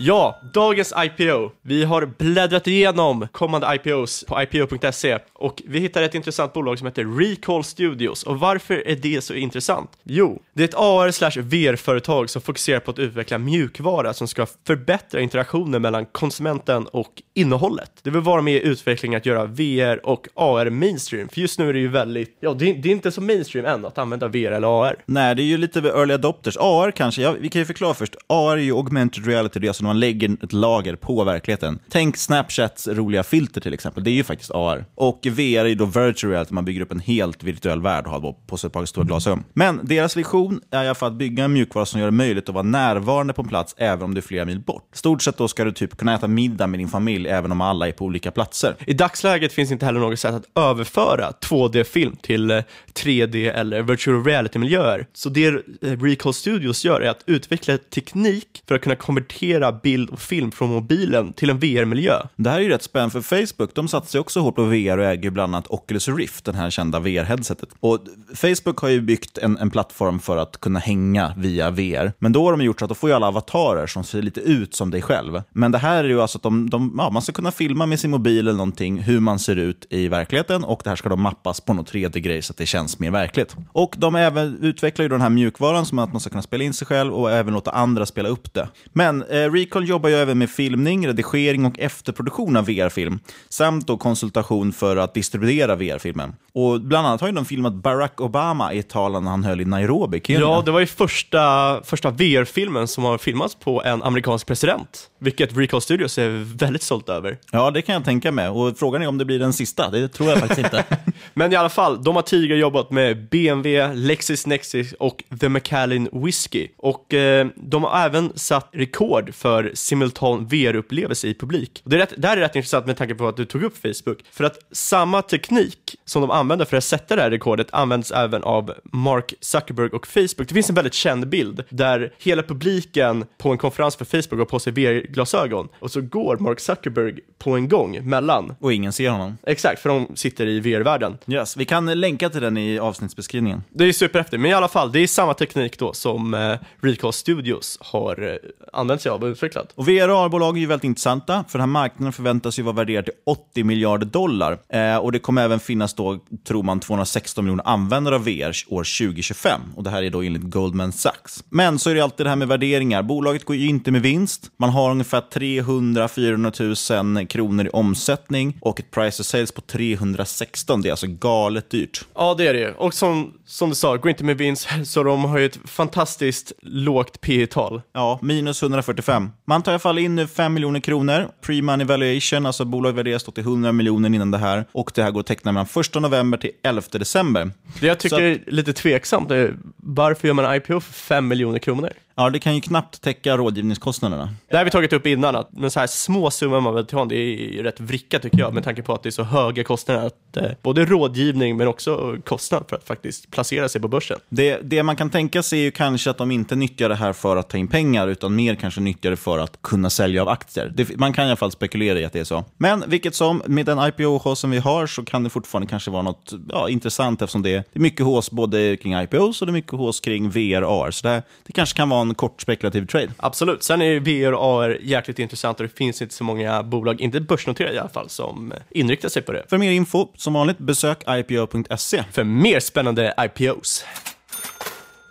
Ja, 0.00 0.40
dagens 0.54 0.94
IPO. 0.96 1.50
Vi 1.62 1.84
har 1.84 2.06
bläddrat 2.06 2.66
igenom 2.66 3.28
kommande 3.32 3.74
IPOs 3.74 4.24
på 4.28 4.42
ipo.se 4.42 5.18
och 5.32 5.62
vi 5.66 5.78
hittade 5.78 6.06
ett 6.06 6.14
intressant 6.14 6.52
bolag 6.52 6.78
som 6.78 6.86
heter 6.86 7.04
Recall 7.04 7.64
Studios. 7.64 8.22
Och 8.22 8.40
varför 8.40 8.88
är 8.88 8.96
det 8.96 9.24
så 9.24 9.34
intressant? 9.34 9.90
Jo, 10.02 10.42
det 10.54 10.62
är 10.62 10.68
ett 10.68 10.74
AR 10.74 11.10
slash 11.10 11.42
VR-företag 11.42 12.30
som 12.30 12.42
fokuserar 12.42 12.80
på 12.80 12.90
att 12.90 12.98
utveckla 12.98 13.38
mjukvara 13.38 14.14
som 14.14 14.28
ska 14.28 14.46
förbättra 14.66 15.20
interaktionen 15.20 15.82
mellan 15.82 16.06
konsumenten 16.06 16.86
och 16.86 17.22
innehållet. 17.34 17.90
Det 18.02 18.10
vill 18.10 18.22
vara 18.22 18.42
med 18.42 18.54
i 18.54 18.66
utvecklingen 18.66 19.16
att 19.16 19.26
göra 19.26 19.44
VR 19.44 20.06
och 20.06 20.28
AR 20.34 20.70
mainstream, 20.70 21.28
för 21.28 21.40
just 21.40 21.58
nu 21.58 21.68
är 21.68 21.72
det 21.72 21.78
ju 21.78 21.88
väldigt, 21.88 22.36
ja, 22.40 22.54
det 22.54 22.70
är, 22.70 22.74
det 22.74 22.88
är 22.88 22.92
inte 22.92 23.12
så 23.12 23.20
mainstream 23.20 23.66
än 23.66 23.84
att 23.84 23.98
använda 23.98 24.28
VR 24.28 24.52
eller 24.52 24.82
AR. 24.82 24.96
Nej, 25.06 25.34
det 25.34 25.42
är 25.42 25.44
ju 25.44 25.56
lite 25.56 25.78
early 25.78 26.14
adopters. 26.14 26.56
AR 26.56 26.90
kanske, 26.90 27.22
ja, 27.22 27.34
vi 27.40 27.48
kan 27.48 27.60
ju 27.60 27.66
förklara 27.66 27.94
först. 27.94 28.16
AR 28.26 28.52
är 28.52 28.62
ju 28.62 28.72
augmented 28.72 29.26
reality, 29.26 29.60
det 29.60 29.66
är 29.66 29.68
alltså 29.68 29.87
man 29.88 30.00
lägger 30.00 30.44
ett 30.44 30.52
lager 30.52 30.96
på 30.96 31.24
verkligheten. 31.24 31.78
Tänk 31.88 32.16
Snapchats 32.16 32.88
roliga 32.88 33.22
filter 33.22 33.60
till 33.60 33.74
exempel, 33.74 34.04
det 34.04 34.10
är 34.10 34.14
ju 34.14 34.24
faktiskt 34.24 34.50
AR. 34.50 34.84
Och 34.94 35.20
VR 35.30 35.58
är 35.58 35.64
ju 35.64 35.74
då 35.74 35.84
virtual 35.84 36.32
reality, 36.32 36.54
man 36.54 36.64
bygger 36.64 36.80
upp 36.80 36.92
en 36.92 37.00
helt 37.00 37.42
virtuell 37.42 37.82
värld 37.82 38.06
och 38.06 38.12
har 38.12 38.34
på 38.46 38.56
sig 38.56 38.68
ett 38.68 38.72
par 38.72 38.84
stora 38.84 39.06
glasögon. 39.06 39.44
Men 39.52 39.80
deras 39.82 40.16
vision 40.16 40.60
är 40.70 40.84
i 40.84 40.86
alla 40.86 40.94
fall 40.94 41.12
att 41.12 41.18
bygga 41.18 41.44
en 41.44 41.52
mjukvara 41.52 41.86
som 41.86 42.00
gör 42.00 42.06
det 42.06 42.12
möjligt 42.12 42.48
att 42.48 42.54
vara 42.54 42.62
närvarande 42.62 43.32
på 43.32 43.42
en 43.42 43.48
plats 43.48 43.74
även 43.78 44.04
om 44.04 44.14
du 44.14 44.18
är 44.18 44.22
flera 44.22 44.44
mil 44.44 44.60
bort. 44.60 44.88
Stort 44.92 45.22
sett 45.22 45.36
då 45.36 45.48
ska 45.48 45.64
du 45.64 45.72
typ 45.72 45.96
kunna 45.96 46.14
äta 46.14 46.28
middag 46.28 46.66
med 46.66 46.80
din 46.80 46.88
familj 46.88 47.28
även 47.28 47.52
om 47.52 47.60
alla 47.60 47.88
är 47.88 47.92
på 47.92 48.04
olika 48.04 48.30
platser. 48.30 48.76
I 48.86 48.94
dagsläget 48.94 49.52
finns 49.52 49.70
inte 49.70 49.86
heller 49.86 50.00
något 50.00 50.18
sätt 50.18 50.34
att 50.34 50.58
överföra 50.58 51.30
2D-film 51.30 52.16
till 52.22 52.50
eh, 52.50 52.62
3D 52.94 53.52
eller 53.52 53.82
virtual 53.82 54.24
reality-miljöer. 54.24 55.06
Så 55.12 55.28
det 55.28 55.46
eh, 55.46 55.52
Recall 55.80 56.34
Studios 56.34 56.84
gör 56.84 57.00
är 57.00 57.10
att 57.10 57.22
utveckla 57.26 57.78
teknik 57.78 58.62
för 58.68 58.74
att 58.74 58.80
kunna 58.80 58.96
konvertera 58.96 59.72
bild 59.82 60.10
och 60.10 60.20
film 60.20 60.50
från 60.50 60.70
mobilen 60.70 61.32
till 61.32 61.50
en 61.50 61.58
VR-miljö. 61.58 62.22
Det 62.36 62.50
här 62.50 62.58
är 62.58 62.62
ju 62.62 62.68
rätt 62.68 62.82
spännande 62.82 63.22
för 63.22 63.46
Facebook. 63.46 63.74
De 63.74 63.88
satsar 63.88 64.18
ju 64.18 64.20
också 64.20 64.40
hårt 64.40 64.54
på 64.54 64.64
VR 64.64 64.98
och 64.98 65.04
äger 65.04 65.30
bland 65.30 65.54
annat 65.54 65.66
Oculus 65.68 66.08
Rift, 66.08 66.44
den 66.44 66.54
här 66.54 66.70
kända 66.70 67.00
VR-headsetet. 67.00 67.68
Och 67.80 67.98
Facebook 68.34 68.78
har 68.78 68.88
ju 68.88 69.00
byggt 69.00 69.38
en, 69.38 69.58
en 69.58 69.70
plattform 69.70 70.20
för 70.20 70.36
att 70.36 70.60
kunna 70.60 70.78
hänga 70.78 71.34
via 71.36 71.70
VR. 71.70 72.12
Men 72.18 72.32
då 72.32 72.44
har 72.44 72.50
de 72.50 72.64
gjort 72.64 72.78
så 72.78 72.84
att 72.84 72.88
då 72.88 72.94
får 72.94 73.10
ju 73.10 73.16
alla 73.16 73.28
avatarer 73.28 73.86
som 73.86 74.04
ser 74.04 74.22
lite 74.22 74.40
ut 74.40 74.74
som 74.74 74.90
dig 74.90 75.02
själv. 75.02 75.42
Men 75.52 75.72
det 75.72 75.78
här 75.78 76.04
är 76.04 76.08
ju 76.08 76.20
alltså 76.20 76.38
att 76.38 76.42
de, 76.42 76.70
de, 76.70 76.94
ja, 76.98 77.10
man 77.10 77.22
ska 77.22 77.32
kunna 77.32 77.52
filma 77.52 77.86
med 77.86 78.00
sin 78.00 78.10
mobil 78.10 78.38
eller 78.38 78.52
någonting 78.52 78.98
hur 78.98 79.20
man 79.20 79.38
ser 79.38 79.56
ut 79.56 79.86
i 79.90 80.08
verkligheten 80.08 80.64
och 80.64 80.80
det 80.84 80.90
här 80.90 80.96
ska 80.96 81.08
då 81.08 81.16
mappas 81.16 81.60
på 81.60 81.74
något 81.74 81.92
3D-grej 81.92 82.42
så 82.42 82.52
att 82.52 82.56
det 82.56 82.66
känns 82.66 82.98
mer 82.98 83.10
verkligt. 83.10 83.56
Och 83.72 83.94
de 83.98 84.14
även 84.14 84.58
utvecklar 84.62 85.02
ju 85.02 85.08
den 85.08 85.20
här 85.20 85.30
mjukvaran 85.30 85.86
som 85.86 85.98
att 85.98 86.12
man 86.12 86.20
ska 86.20 86.30
kunna 86.30 86.42
spela 86.42 86.64
in 86.64 86.74
sig 86.74 86.86
själv 86.86 87.14
och 87.14 87.30
även 87.30 87.54
låta 87.54 87.70
andra 87.70 88.06
spela 88.06 88.28
upp 88.28 88.54
det. 88.54 88.68
Men 88.92 89.22
eh, 89.22 89.50
Recall 89.68 89.88
jobbar 89.88 90.08
ju 90.08 90.14
även 90.14 90.38
med 90.38 90.50
filmning, 90.50 91.08
redigering 91.08 91.66
och 91.66 91.78
efterproduktion 91.78 92.56
av 92.56 92.66
VR-film 92.66 93.20
samt 93.48 93.86
då 93.86 93.96
konsultation 93.96 94.72
för 94.72 94.96
att 94.96 95.14
distribuera 95.14 95.76
VR-filmen. 95.76 96.32
Och 96.54 96.80
bland 96.80 97.06
annat 97.06 97.20
har 97.20 97.28
ju 97.28 97.34
de 97.34 97.44
filmat 97.44 97.74
Barack 97.74 98.20
Obama 98.20 98.72
i 98.72 98.78
ett 98.78 98.88
tal 98.88 99.14
han 99.14 99.44
höll 99.44 99.60
i 99.60 99.64
Nairobi, 99.64 100.20
Kenya. 100.24 100.40
Ja, 100.40 100.62
det 100.64 100.70
var 100.70 100.80
ju 100.80 100.86
första, 100.86 101.80
första 101.84 102.10
VR-filmen 102.10 102.88
som 102.88 103.04
har 103.04 103.18
filmats 103.18 103.54
på 103.54 103.82
en 103.82 104.02
amerikansk 104.02 104.46
president, 104.46 105.10
vilket 105.18 105.56
Recall 105.56 105.80
Studios 105.80 106.18
är 106.18 106.56
väldigt 106.58 106.82
stolt 106.82 107.08
över. 107.08 107.38
Ja, 107.52 107.70
det 107.70 107.82
kan 107.82 107.92
jag 107.92 108.04
tänka 108.04 108.32
mig. 108.32 108.48
Och 108.48 108.78
frågan 108.78 109.02
är 109.02 109.06
om 109.06 109.18
det 109.18 109.24
blir 109.24 109.38
den 109.38 109.52
sista. 109.52 109.90
Det 109.90 110.08
tror 110.08 110.28
jag 110.28 110.38
faktiskt 110.38 110.58
inte. 110.58 110.84
Men 111.34 111.52
i 111.52 111.56
alla 111.56 111.68
fall, 111.68 112.04
de 112.04 112.16
har 112.16 112.22
tidigare 112.22 112.58
jobbat 112.58 112.90
med 112.90 113.28
BMW, 113.28 113.94
LexisNexis 113.94 114.92
och 114.92 115.24
The 115.40 115.48
Macallan 115.48 116.08
Whiskey. 116.12 116.68
Och 116.76 117.14
eh, 117.14 117.46
de 117.56 117.84
har 117.84 118.04
även 118.04 118.32
satt 118.34 118.68
rekord 118.72 119.34
för 119.34 119.57
simultan 119.74 120.46
VR-upplevelse 120.46 121.28
i 121.28 121.34
publik. 121.34 121.82
Och 121.84 121.90
det, 121.90 121.96
är 121.96 122.00
rätt, 122.00 122.14
det 122.16 122.28
här 122.28 122.36
är 122.36 122.40
rätt 122.40 122.56
intressant 122.56 122.86
med 122.86 122.96
tanke 122.96 123.14
på 123.14 123.28
att 123.28 123.36
du 123.36 123.44
tog 123.44 123.62
upp 123.62 123.76
Facebook. 123.76 124.18
För 124.30 124.44
att 124.44 124.58
samma 124.72 125.22
teknik 125.22 125.96
som 126.04 126.22
de 126.22 126.30
använder 126.30 126.64
för 126.64 126.76
att 126.76 126.84
sätta 126.84 127.16
det 127.16 127.22
här 127.22 127.30
rekordet 127.30 127.66
används 127.72 128.10
även 128.10 128.42
av 128.42 128.74
Mark 128.84 129.34
Zuckerberg 129.40 129.90
och 129.90 130.06
Facebook. 130.06 130.48
Det 130.48 130.54
finns 130.54 130.68
en 130.68 130.74
väldigt 130.74 130.94
känd 130.94 131.28
bild 131.28 131.64
där 131.68 132.12
hela 132.18 132.42
publiken 132.42 133.24
på 133.38 133.50
en 133.50 133.58
konferens 133.58 133.96
för 133.96 134.04
Facebook 134.04 134.38
har 134.38 134.44
på 134.44 134.58
sig 134.58 134.72
VR-glasögon 134.72 135.68
och 135.78 135.90
så 135.90 136.00
går 136.00 136.36
Mark 136.36 136.60
Zuckerberg 136.60 137.18
på 137.38 137.56
en 137.56 137.68
gång 137.68 138.08
mellan. 138.08 138.54
Och 138.60 138.72
ingen 138.72 138.92
ser 138.92 139.10
honom. 139.10 139.38
Exakt, 139.46 139.82
för 139.82 139.88
de 139.88 140.16
sitter 140.16 140.46
i 140.46 140.60
VR-världen. 140.60 141.18
Yes, 141.26 141.56
vi 141.56 141.64
kan 141.64 142.00
länka 142.00 142.30
till 142.30 142.40
den 142.40 142.56
i 142.56 142.78
avsnittsbeskrivningen. 142.78 143.62
Det 143.70 143.84
är 143.84 143.92
superhäftigt, 143.92 144.40
men 144.40 144.50
i 144.50 144.54
alla 144.54 144.68
fall, 144.68 144.92
det 144.92 145.00
är 145.00 145.06
samma 145.06 145.34
teknik 145.34 145.78
då 145.78 145.92
som 145.92 146.34
eh, 146.34 146.54
Recall 146.80 147.12
Studios 147.12 147.78
har 147.80 148.22
eh, 148.22 148.36
använt 148.72 149.02
sig 149.02 149.10
av 149.10 149.34
utvecklat. 149.38 149.72
Och 149.74 149.88
VR-bolag 149.88 150.56
är 150.56 150.60
ju 150.60 150.66
väldigt 150.66 150.84
intressanta, 150.84 151.44
för 151.48 151.58
den 151.58 151.60
här 151.60 151.72
marknaden 151.72 152.12
förväntas 152.12 152.58
ju 152.58 152.62
vara 152.62 152.74
värderad 152.74 153.04
till 153.04 153.14
80 153.26 153.64
miljarder 153.64 154.06
dollar. 154.06 154.58
Eh, 154.68 154.96
och 154.96 155.12
det 155.12 155.18
kommer 155.18 155.44
även 155.44 155.60
finnas 155.60 155.94
då, 155.94 156.18
tror 156.46 156.62
man, 156.62 156.80
216 156.80 157.44
miljoner 157.44 157.68
användare 157.68 158.14
av 158.14 158.24
VR 158.24 158.52
år 158.68 159.06
2025. 159.06 159.60
Och 159.76 159.82
det 159.82 159.90
här 159.90 160.02
är 160.02 160.10
då 160.10 160.22
enligt 160.22 160.42
Goldman 160.42 160.92
Sachs. 160.92 161.44
Men 161.50 161.78
så 161.78 161.90
är 161.90 161.94
det 161.94 162.00
alltid 162.00 162.26
det 162.26 162.30
här 162.30 162.36
med 162.36 162.48
värderingar. 162.48 163.02
Bolaget 163.02 163.44
går 163.44 163.56
ju 163.56 163.68
inte 163.68 163.90
med 163.90 164.02
vinst. 164.02 164.50
Man 164.56 164.70
har 164.70 164.90
ungefär 164.90 165.20
300-400 165.20 167.14
000 167.16 167.26
kronor 167.26 167.66
i 167.66 167.68
omsättning 167.68 168.58
och 168.60 168.80
ett 168.80 168.90
price 168.90 169.22
of 169.22 169.26
sales 169.26 169.52
på 169.52 169.60
316. 169.60 170.82
Det 170.82 170.88
är 170.88 170.90
alltså 170.90 171.06
galet 171.06 171.70
dyrt. 171.70 172.04
Ja, 172.14 172.34
det 172.38 172.46
är 172.46 172.54
det 172.54 172.72
Och 172.72 172.94
som, 172.94 173.34
som 173.46 173.68
du 173.68 173.74
sa, 173.74 173.96
går 173.96 174.10
inte 174.10 174.24
med 174.24 174.38
vinst, 174.38 174.68
så 174.84 175.02
de 175.02 175.24
har 175.24 175.38
ju 175.38 175.46
ett 175.46 175.58
fantastiskt 175.64 176.52
lågt 176.62 177.20
P 177.20 177.46
tal 177.46 177.82
Ja, 177.92 178.18
minus 178.22 178.62
145. 178.62 179.27
Man 179.44 179.62
tar 179.62 179.72
i 179.72 179.74
alla 179.74 179.78
fall 179.78 179.98
in 179.98 180.14
nu 180.14 180.26
5 180.26 180.54
miljoner 180.54 180.80
kronor. 180.80 181.28
Pre-money 181.46 181.84
valuation, 181.84 182.46
alltså 182.46 182.64
bolaget 182.64 182.96
värderas 182.96 183.24
till 183.24 183.44
100 183.44 183.72
miljoner 183.72 184.08
innan 184.14 184.30
det 184.30 184.38
här. 184.38 184.64
Och 184.72 184.92
det 184.94 185.02
här 185.02 185.10
går 185.10 185.20
att 185.20 185.26
teckna 185.26 185.52
mellan 185.52 185.66
1 185.80 185.94
november 185.94 186.38
till 186.38 186.50
11 186.62 186.82
december. 186.92 187.50
Det 187.80 187.86
jag 187.86 187.98
tycker 187.98 188.16
så... 188.16 188.22
är 188.22 188.40
lite 188.46 188.72
tveksamt 188.72 189.30
är 189.30 189.56
varför 189.76 190.28
gör 190.28 190.34
man 190.34 190.54
IPO 190.54 190.80
för 190.80 190.92
5 190.92 191.28
miljoner 191.28 191.58
kronor? 191.58 191.92
Ja, 192.18 192.30
det 192.30 192.38
kan 192.38 192.54
ju 192.54 192.60
knappt 192.60 193.02
täcka 193.02 193.36
rådgivningskostnaderna. 193.36 194.28
Det 194.48 194.56
har 194.56 194.64
vi 194.64 194.70
tagit 194.70 194.92
upp 194.92 195.06
innan, 195.06 195.36
att 195.36 195.52
men 195.52 195.70
så 195.70 195.80
här 195.80 195.86
små 195.86 196.30
summor 196.30 196.60
man 196.60 196.74
vill 196.74 196.86
ta 196.86 197.04
det 197.04 197.16
är 197.16 197.62
rätt 197.62 197.80
vricka 197.80 198.18
tycker 198.18 198.38
jag, 198.38 198.54
med 198.54 198.64
tanke 198.64 198.82
på 198.82 198.94
att 198.94 199.02
det 199.02 199.08
är 199.08 199.10
så 199.10 199.22
höga 199.22 199.64
kostnader. 199.64 200.06
Att, 200.06 200.36
eh, 200.36 200.50
både 200.62 200.84
rådgivning 200.84 201.56
men 201.56 201.68
också 201.68 202.16
kostnad 202.24 202.64
för 202.68 202.76
att 202.76 202.84
faktiskt 202.84 203.30
placera 203.30 203.68
sig 203.68 203.80
på 203.80 203.88
börsen. 203.88 204.18
Det, 204.28 204.60
det 204.62 204.82
man 204.82 204.96
kan 204.96 205.10
tänka 205.10 205.42
sig 205.42 205.58
är 205.58 205.62
ju 205.62 205.70
kanske 205.70 206.10
att 206.10 206.18
de 206.18 206.30
inte 206.30 206.56
nyttjar 206.56 206.88
det 206.88 206.94
här 206.94 207.12
för 207.12 207.36
att 207.36 207.48
ta 207.48 207.58
in 207.58 207.68
pengar, 207.68 208.08
utan 208.08 208.34
mer 208.34 208.54
kanske 208.54 208.80
nyttjar 208.80 209.10
det 209.10 209.16
för 209.16 209.38
att 209.38 209.62
kunna 209.62 209.90
sälja 209.90 210.22
av 210.22 210.28
aktier. 210.28 210.72
Det, 210.74 210.96
man 210.96 211.12
kan 211.12 211.24
i 211.24 211.28
alla 211.28 211.36
fall 211.36 211.52
spekulera 211.52 212.00
i 212.00 212.04
att 212.04 212.12
det 212.12 212.20
är 212.20 212.24
så. 212.24 212.44
Men 212.56 212.84
vilket 212.86 213.14
som, 213.14 213.42
med 213.46 213.66
den 213.66 213.78
IPO 213.88 214.34
som 214.34 214.50
vi 214.50 214.58
har 214.58 214.86
så 214.86 215.04
kan 215.04 215.24
det 215.24 215.30
fortfarande 215.30 215.66
kanske 215.66 215.90
vara 215.90 216.02
något 216.02 216.32
ja, 216.48 216.68
intressant 216.68 217.22
eftersom 217.22 217.42
det 217.42 217.50
är, 217.50 217.64
det 217.72 217.78
är 217.78 217.80
mycket 217.80 218.06
hås 218.06 218.30
både 218.30 218.76
kring 218.76 218.94
IPOs 218.94 219.40
och 219.40 219.46
det 219.46 219.50
är 219.50 219.52
mycket 219.52 219.72
hås 219.72 220.00
kring 220.00 220.30
VR 220.30 220.62
AR. 220.62 220.90
Så 220.90 221.08
det, 221.08 221.22
det 221.46 221.52
kanske 221.52 221.76
kan 221.76 221.88
vara 221.88 222.07
en 222.08 222.14
kort 222.14 222.40
spekulativ 222.40 222.86
trade. 222.86 223.08
Absolut. 223.16 223.62
Sen 223.62 223.82
är 223.82 224.00
VR 224.00 224.32
och 224.32 224.62
AR 224.62 224.78
jäkligt 224.80 225.18
intressant 225.18 225.60
och 225.60 225.66
det 225.66 225.76
finns 225.76 226.02
inte 226.02 226.14
så 226.14 226.24
många 226.24 226.62
bolag, 226.62 227.00
inte 227.00 227.20
börsnoterade 227.20 227.74
i 227.74 227.78
alla 227.78 227.88
fall, 227.88 228.08
som 228.08 228.52
inriktar 228.70 229.08
sig 229.08 229.22
på 229.22 229.32
det. 229.32 229.44
För 229.48 229.58
mer 229.58 229.70
info, 229.70 230.08
som 230.16 230.32
vanligt, 230.32 230.58
besök 230.58 231.02
ipo.se. 231.08 232.04
För 232.12 232.24
mer 232.24 232.60
spännande 232.60 233.14
IPOs. 233.18 233.84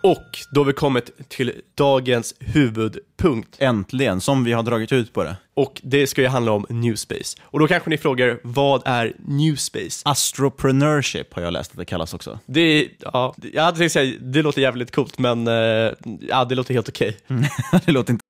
Och 0.08 0.38
då 0.50 0.60
har 0.60 0.64
vi 0.64 0.72
kommit 0.72 1.28
till 1.28 1.52
dagens 1.74 2.34
huvudpunkt. 2.40 3.56
Äntligen, 3.58 4.20
som 4.20 4.44
vi 4.44 4.52
har 4.52 4.62
dragit 4.62 4.92
ut 4.92 5.12
på 5.12 5.24
det. 5.24 5.36
Och 5.54 5.80
det 5.84 6.06
ska 6.06 6.22
ju 6.22 6.28
handla 6.28 6.52
om 6.52 6.66
Newspace. 6.68 7.38
Och 7.42 7.58
då 7.58 7.68
kanske 7.68 7.90
ni 7.90 7.98
frågar, 7.98 8.40
vad 8.42 8.82
är 8.84 9.12
Newspace? 9.18 10.02
Astropreneurship 10.04 11.34
har 11.34 11.42
jag 11.42 11.52
läst 11.52 11.70
att 11.70 11.76
det 11.78 11.84
kallas 11.84 12.14
också. 12.14 12.38
Det 12.46 12.88
ja, 13.00 13.34
jag 13.52 13.62
hade 13.62 13.78
tänkt 13.78 13.92
säga, 13.92 14.18
det 14.20 14.42
låter 14.42 14.62
jävligt 14.62 14.94
coolt, 14.94 15.18
men 15.18 15.48
uh, 15.48 15.92
ja, 16.20 16.44
det 16.44 16.54
låter 16.54 16.74
helt 16.74 16.88
okej. 16.88 17.16
Okay. 17.28 17.48
det 17.86 17.92
låter 17.92 18.12
inte 18.12 18.24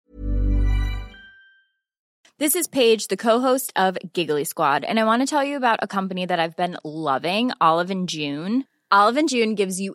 This 2.38 2.56
is 2.56 2.68
Paige, 2.68 3.08
the 3.08 3.16
co-host 3.16 3.72
of 3.78 3.96
Giggly 4.14 4.44
Squad, 4.44 4.84
and 4.84 4.98
I 4.98 5.02
want 5.02 5.28
to 5.28 5.36
tell 5.36 5.48
you 5.48 5.56
about 5.56 5.78
a 5.82 5.86
company 5.86 6.26
that 6.26 6.38
I've 6.38 6.56
been 6.56 6.76
loving, 6.84 7.52
Olive 7.60 7.92
and 7.94 8.10
June. 8.10 8.62
Olive 8.90 9.20
and 9.20 9.28
June 9.28 9.54
gives 9.54 9.80
you 9.80 9.94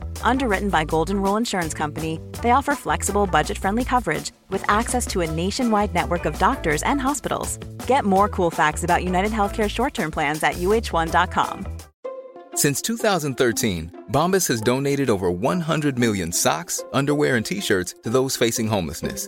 Underwritten 0.23 0.69
by 0.69 0.85
Golden 0.85 1.21
Rule 1.21 1.35
Insurance 1.37 1.73
Company, 1.73 2.19
they 2.41 2.51
offer 2.51 2.75
flexible, 2.75 3.27
budget 3.27 3.57
friendly 3.57 3.83
coverage 3.83 4.31
with 4.49 4.63
access 4.69 5.05
to 5.07 5.21
a 5.21 5.29
nationwide 5.29 5.93
network 5.93 6.25
of 6.25 6.39
doctors 6.39 6.81
and 6.83 6.99
hospitals. 7.01 7.57
Get 7.85 8.05
more 8.05 8.29
cool 8.29 8.49
facts 8.49 8.83
about 8.83 9.03
United 9.03 9.31
Healthcare 9.31 9.69
short 9.69 9.93
term 9.93 10.11
plans 10.11 10.41
at 10.43 10.53
uh1.com. 10.53 11.67
Since 12.53 12.81
2013, 12.81 14.05
Bombas 14.11 14.47
has 14.47 14.61
donated 14.61 15.09
over 15.09 15.29
100 15.29 15.99
million 15.99 16.31
socks, 16.31 16.83
underwear, 16.93 17.35
and 17.35 17.45
t 17.45 17.61
shirts 17.61 17.95
to 18.03 18.09
those 18.09 18.35
facing 18.35 18.67
homelessness. 18.67 19.27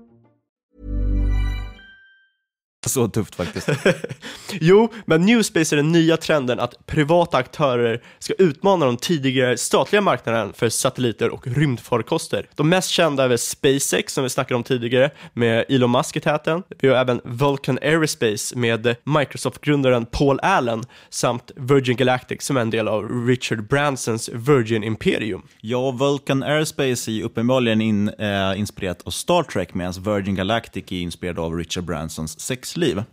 Så 2.87 3.07
tufft 3.07 3.35
faktiskt. 3.35 3.69
jo, 4.51 4.93
men 5.05 5.21
Newspace 5.21 5.75
är 5.75 5.77
den 5.77 5.91
nya 5.91 6.17
trenden 6.17 6.59
att 6.59 6.85
privata 6.85 7.37
aktörer 7.37 8.01
ska 8.19 8.33
utmana 8.33 8.85
de 8.85 8.97
tidigare 8.97 9.57
statliga 9.57 10.01
marknaden 10.01 10.53
för 10.53 10.69
satelliter 10.69 11.29
och 11.29 11.47
rymdfarkoster. 11.47 12.47
De 12.55 12.69
mest 12.69 12.89
kända 12.89 13.23
är 13.23 13.27
väl 13.27 13.37
SpaceX 13.37 14.13
som 14.13 14.23
vi 14.23 14.29
snackade 14.29 14.55
om 14.55 14.63
tidigare 14.63 15.11
med 15.33 15.65
Elon 15.69 15.91
Musk 15.91 16.17
i 16.17 16.19
täten. 16.19 16.63
Vi 16.79 16.87
har 16.87 16.95
även 16.95 17.21
Vulcan 17.23 17.79
Aerospace 17.81 18.55
med 18.55 18.95
Microsoft-grundaren 19.03 20.05
Paul 20.05 20.39
Allen 20.39 20.83
samt 21.09 21.51
Virgin 21.55 21.97
Galactic 21.97 22.41
som 22.41 22.57
är 22.57 22.61
en 22.61 22.69
del 22.69 22.87
av 22.87 23.27
Richard 23.27 23.67
Bransons 23.67 24.29
Virgin 24.33 24.83
Imperium. 24.83 25.41
Ja, 25.61 25.91
Vulcan 25.91 26.43
Aerospace 26.43 27.11
är 27.11 27.23
uppenbarligen 27.23 27.81
in, 27.81 28.09
eh, 28.09 28.59
inspirerat 28.59 29.01
av 29.05 29.11
Star 29.11 29.43
Trek 29.43 29.73
medan 29.73 29.93
Virgin 29.93 30.35
Galactic 30.35 30.83
är 30.91 31.01
inspirerad 31.01 31.39
av 31.39 31.57
Richard 31.57 31.83
Bransons 31.83 32.39
sexliv. 32.71 33.03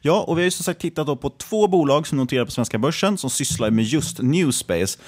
Ja, 0.00 0.24
och 0.26 0.38
vi 0.38 0.42
har 0.42 0.44
ju 0.44 0.50
som 0.50 0.64
sagt 0.64 0.80
tittat 0.80 1.20
på 1.20 1.30
två 1.30 1.68
bolag 1.68 2.06
som 2.06 2.18
noterar 2.18 2.44
på 2.44 2.50
svenska 2.50 2.78
börsen 2.78 3.18
som 3.18 3.30
sysslar 3.30 3.70
med 3.70 3.84
just 3.84 4.18
Newspace. 4.18 4.98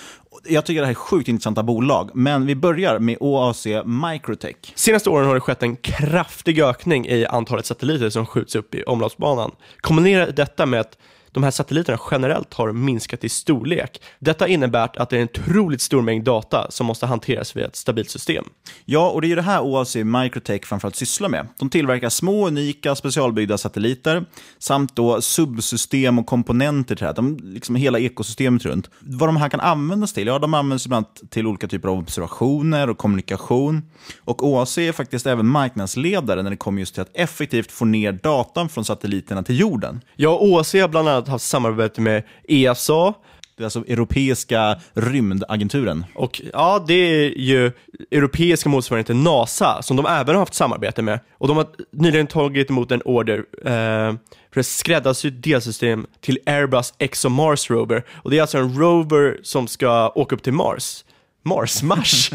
Jag 0.49 0.67
tycker 0.67 0.81
det 0.81 0.87
här 0.87 0.93
är 0.93 0.95
sjukt 0.95 1.29
intressanta 1.29 1.63
bolag, 1.63 2.11
men 2.15 2.47
vi 2.47 2.55
börjar 2.55 2.99
med 2.99 3.17
OAC 3.21 3.67
Microtech. 3.85 4.57
Senaste 4.75 5.11
åren 5.11 5.27
har 5.27 5.35
det 5.35 5.41
skett 5.41 5.63
en 5.63 5.77
kraftig 5.77 6.61
ökning 6.61 7.07
i 7.07 7.27
antalet 7.27 7.67
satelliter 7.67 8.11
som 8.11 8.27
skjuts 8.27 8.55
upp 8.55 8.75
i 8.75 8.83
omloppsbanan. 8.83 9.51
Kombinera 9.81 10.31
detta 10.31 10.67
med 10.67 10.81
att 10.81 10.99
de 11.33 11.43
här 11.43 11.51
satelliterna 11.51 11.99
generellt 12.11 12.55
har 12.55 12.73
minskat 12.73 13.25
i 13.25 13.29
storlek. 13.29 14.03
Detta 14.19 14.49
innebär 14.49 15.01
att 15.01 15.11
det 15.11 15.17
är 15.17 15.21
en 15.21 15.29
otroligt 15.35 15.81
stor 15.81 16.03
mängd 16.03 16.25
data 16.25 16.67
som 16.71 16.87
måste 16.87 17.07
hanteras 17.07 17.57
via 17.57 17.67
ett 17.67 17.77
stabilt 17.77 18.11
system. 18.11 18.45
Ja, 18.85 19.11
och 19.11 19.21
det 19.21 19.27
är 19.27 19.29
ju 19.29 19.35
det 19.35 19.43
här 19.43 19.61
OAC 19.61 19.97
Microtech 19.97 20.65
framförallt 20.65 20.97
sysslar 20.97 21.29
med. 21.29 21.47
De 21.59 21.71
tillverkar 21.71 22.09
små, 22.09 22.47
unika, 22.47 22.95
specialbyggda 22.95 23.59
satelliter 23.59 24.25
samt 24.59 24.97
då 24.97 25.21
subsystem 25.21 26.19
och 26.19 26.27
komponenter 26.27 26.95
till 26.95 27.03
det 27.03 27.07
här. 27.07 27.15
De, 27.15 27.39
liksom 27.43 27.75
hela 27.75 27.99
ekosystemet 27.99 28.65
runt. 28.65 28.91
Vad 29.01 29.29
de 29.29 29.37
här 29.37 29.49
kan 29.49 29.61
användas 29.61 30.13
till? 30.13 30.27
Ja, 30.27 30.39
de 30.39 30.55
används 30.55 30.87
bland 30.87 31.07
annat 31.07 31.31
till 31.31 31.47
olika 31.47 31.69
typer 31.69 31.89
av 31.89 31.99
observationer 31.99 32.91
och 32.91 32.99
kommunikation. 32.99 33.83
Och 34.25 34.47
OAC 34.47 34.79
är 34.79 34.93
faktiskt 34.93 35.27
även 35.27 35.47
marknadsledare 35.47 36.43
när 36.43 36.51
det 36.51 36.57
kommer 36.57 36.81
just 36.81 36.95
till 36.95 37.03
att 37.03 37.11
effektivt 37.15 37.73
få 37.73 37.85
ner 37.85 38.13
datan 38.13 38.69
från 38.69 38.85
satelliterna 38.85 39.43
till 39.43 39.61
jorden. 39.61 40.01
Ja, 40.17 40.39
OAC 40.41 40.75
har 40.75 40.89
bland 40.89 41.09
annat 41.09 41.20
haft 41.29 41.45
samarbete 41.45 42.01
med 42.01 42.23
ESA, 42.49 43.15
det 43.61 43.63
är 43.63 43.67
alltså 43.67 43.85
Europeiska 43.89 44.77
rymdagenturen. 44.95 46.05
Och 46.15 46.41
ja, 46.53 46.85
det 46.87 46.95
är 46.95 47.39
ju 47.39 47.73
europeiska 48.11 48.69
motsvarigheten 48.69 49.17
till 49.17 49.23
NASA 49.23 49.83
som 49.83 49.97
de 49.97 50.07
även 50.07 50.35
har 50.35 50.43
haft 50.43 50.55
samarbete 50.55 51.03
med. 51.03 51.21
Och 51.39 51.49
de 51.49 51.57
har 51.57 51.67
nyligen 51.93 52.27
tagit 52.27 52.71
emot 52.71 52.91
en 52.91 53.03
order 53.05 53.45
eh, 53.65 54.15
för 54.53 54.61
ett 54.61 54.67
skräddarsytt 54.67 55.43
delsystem 55.43 56.07
till 56.21 56.39
Airbus 56.47 56.95
ExoMars 56.99 57.71
Rover. 57.71 58.05
Och 58.13 58.31
det 58.31 58.39
är 58.39 58.43
alltså 58.43 58.59
en 58.59 58.79
rover 58.79 59.39
som 59.43 59.69
ska 59.69 60.09
åka 60.09 60.35
upp 60.35 60.43
till 60.43 60.53
Mars. 60.53 61.05
Mars, 61.43 61.83
Mars. 61.83 62.31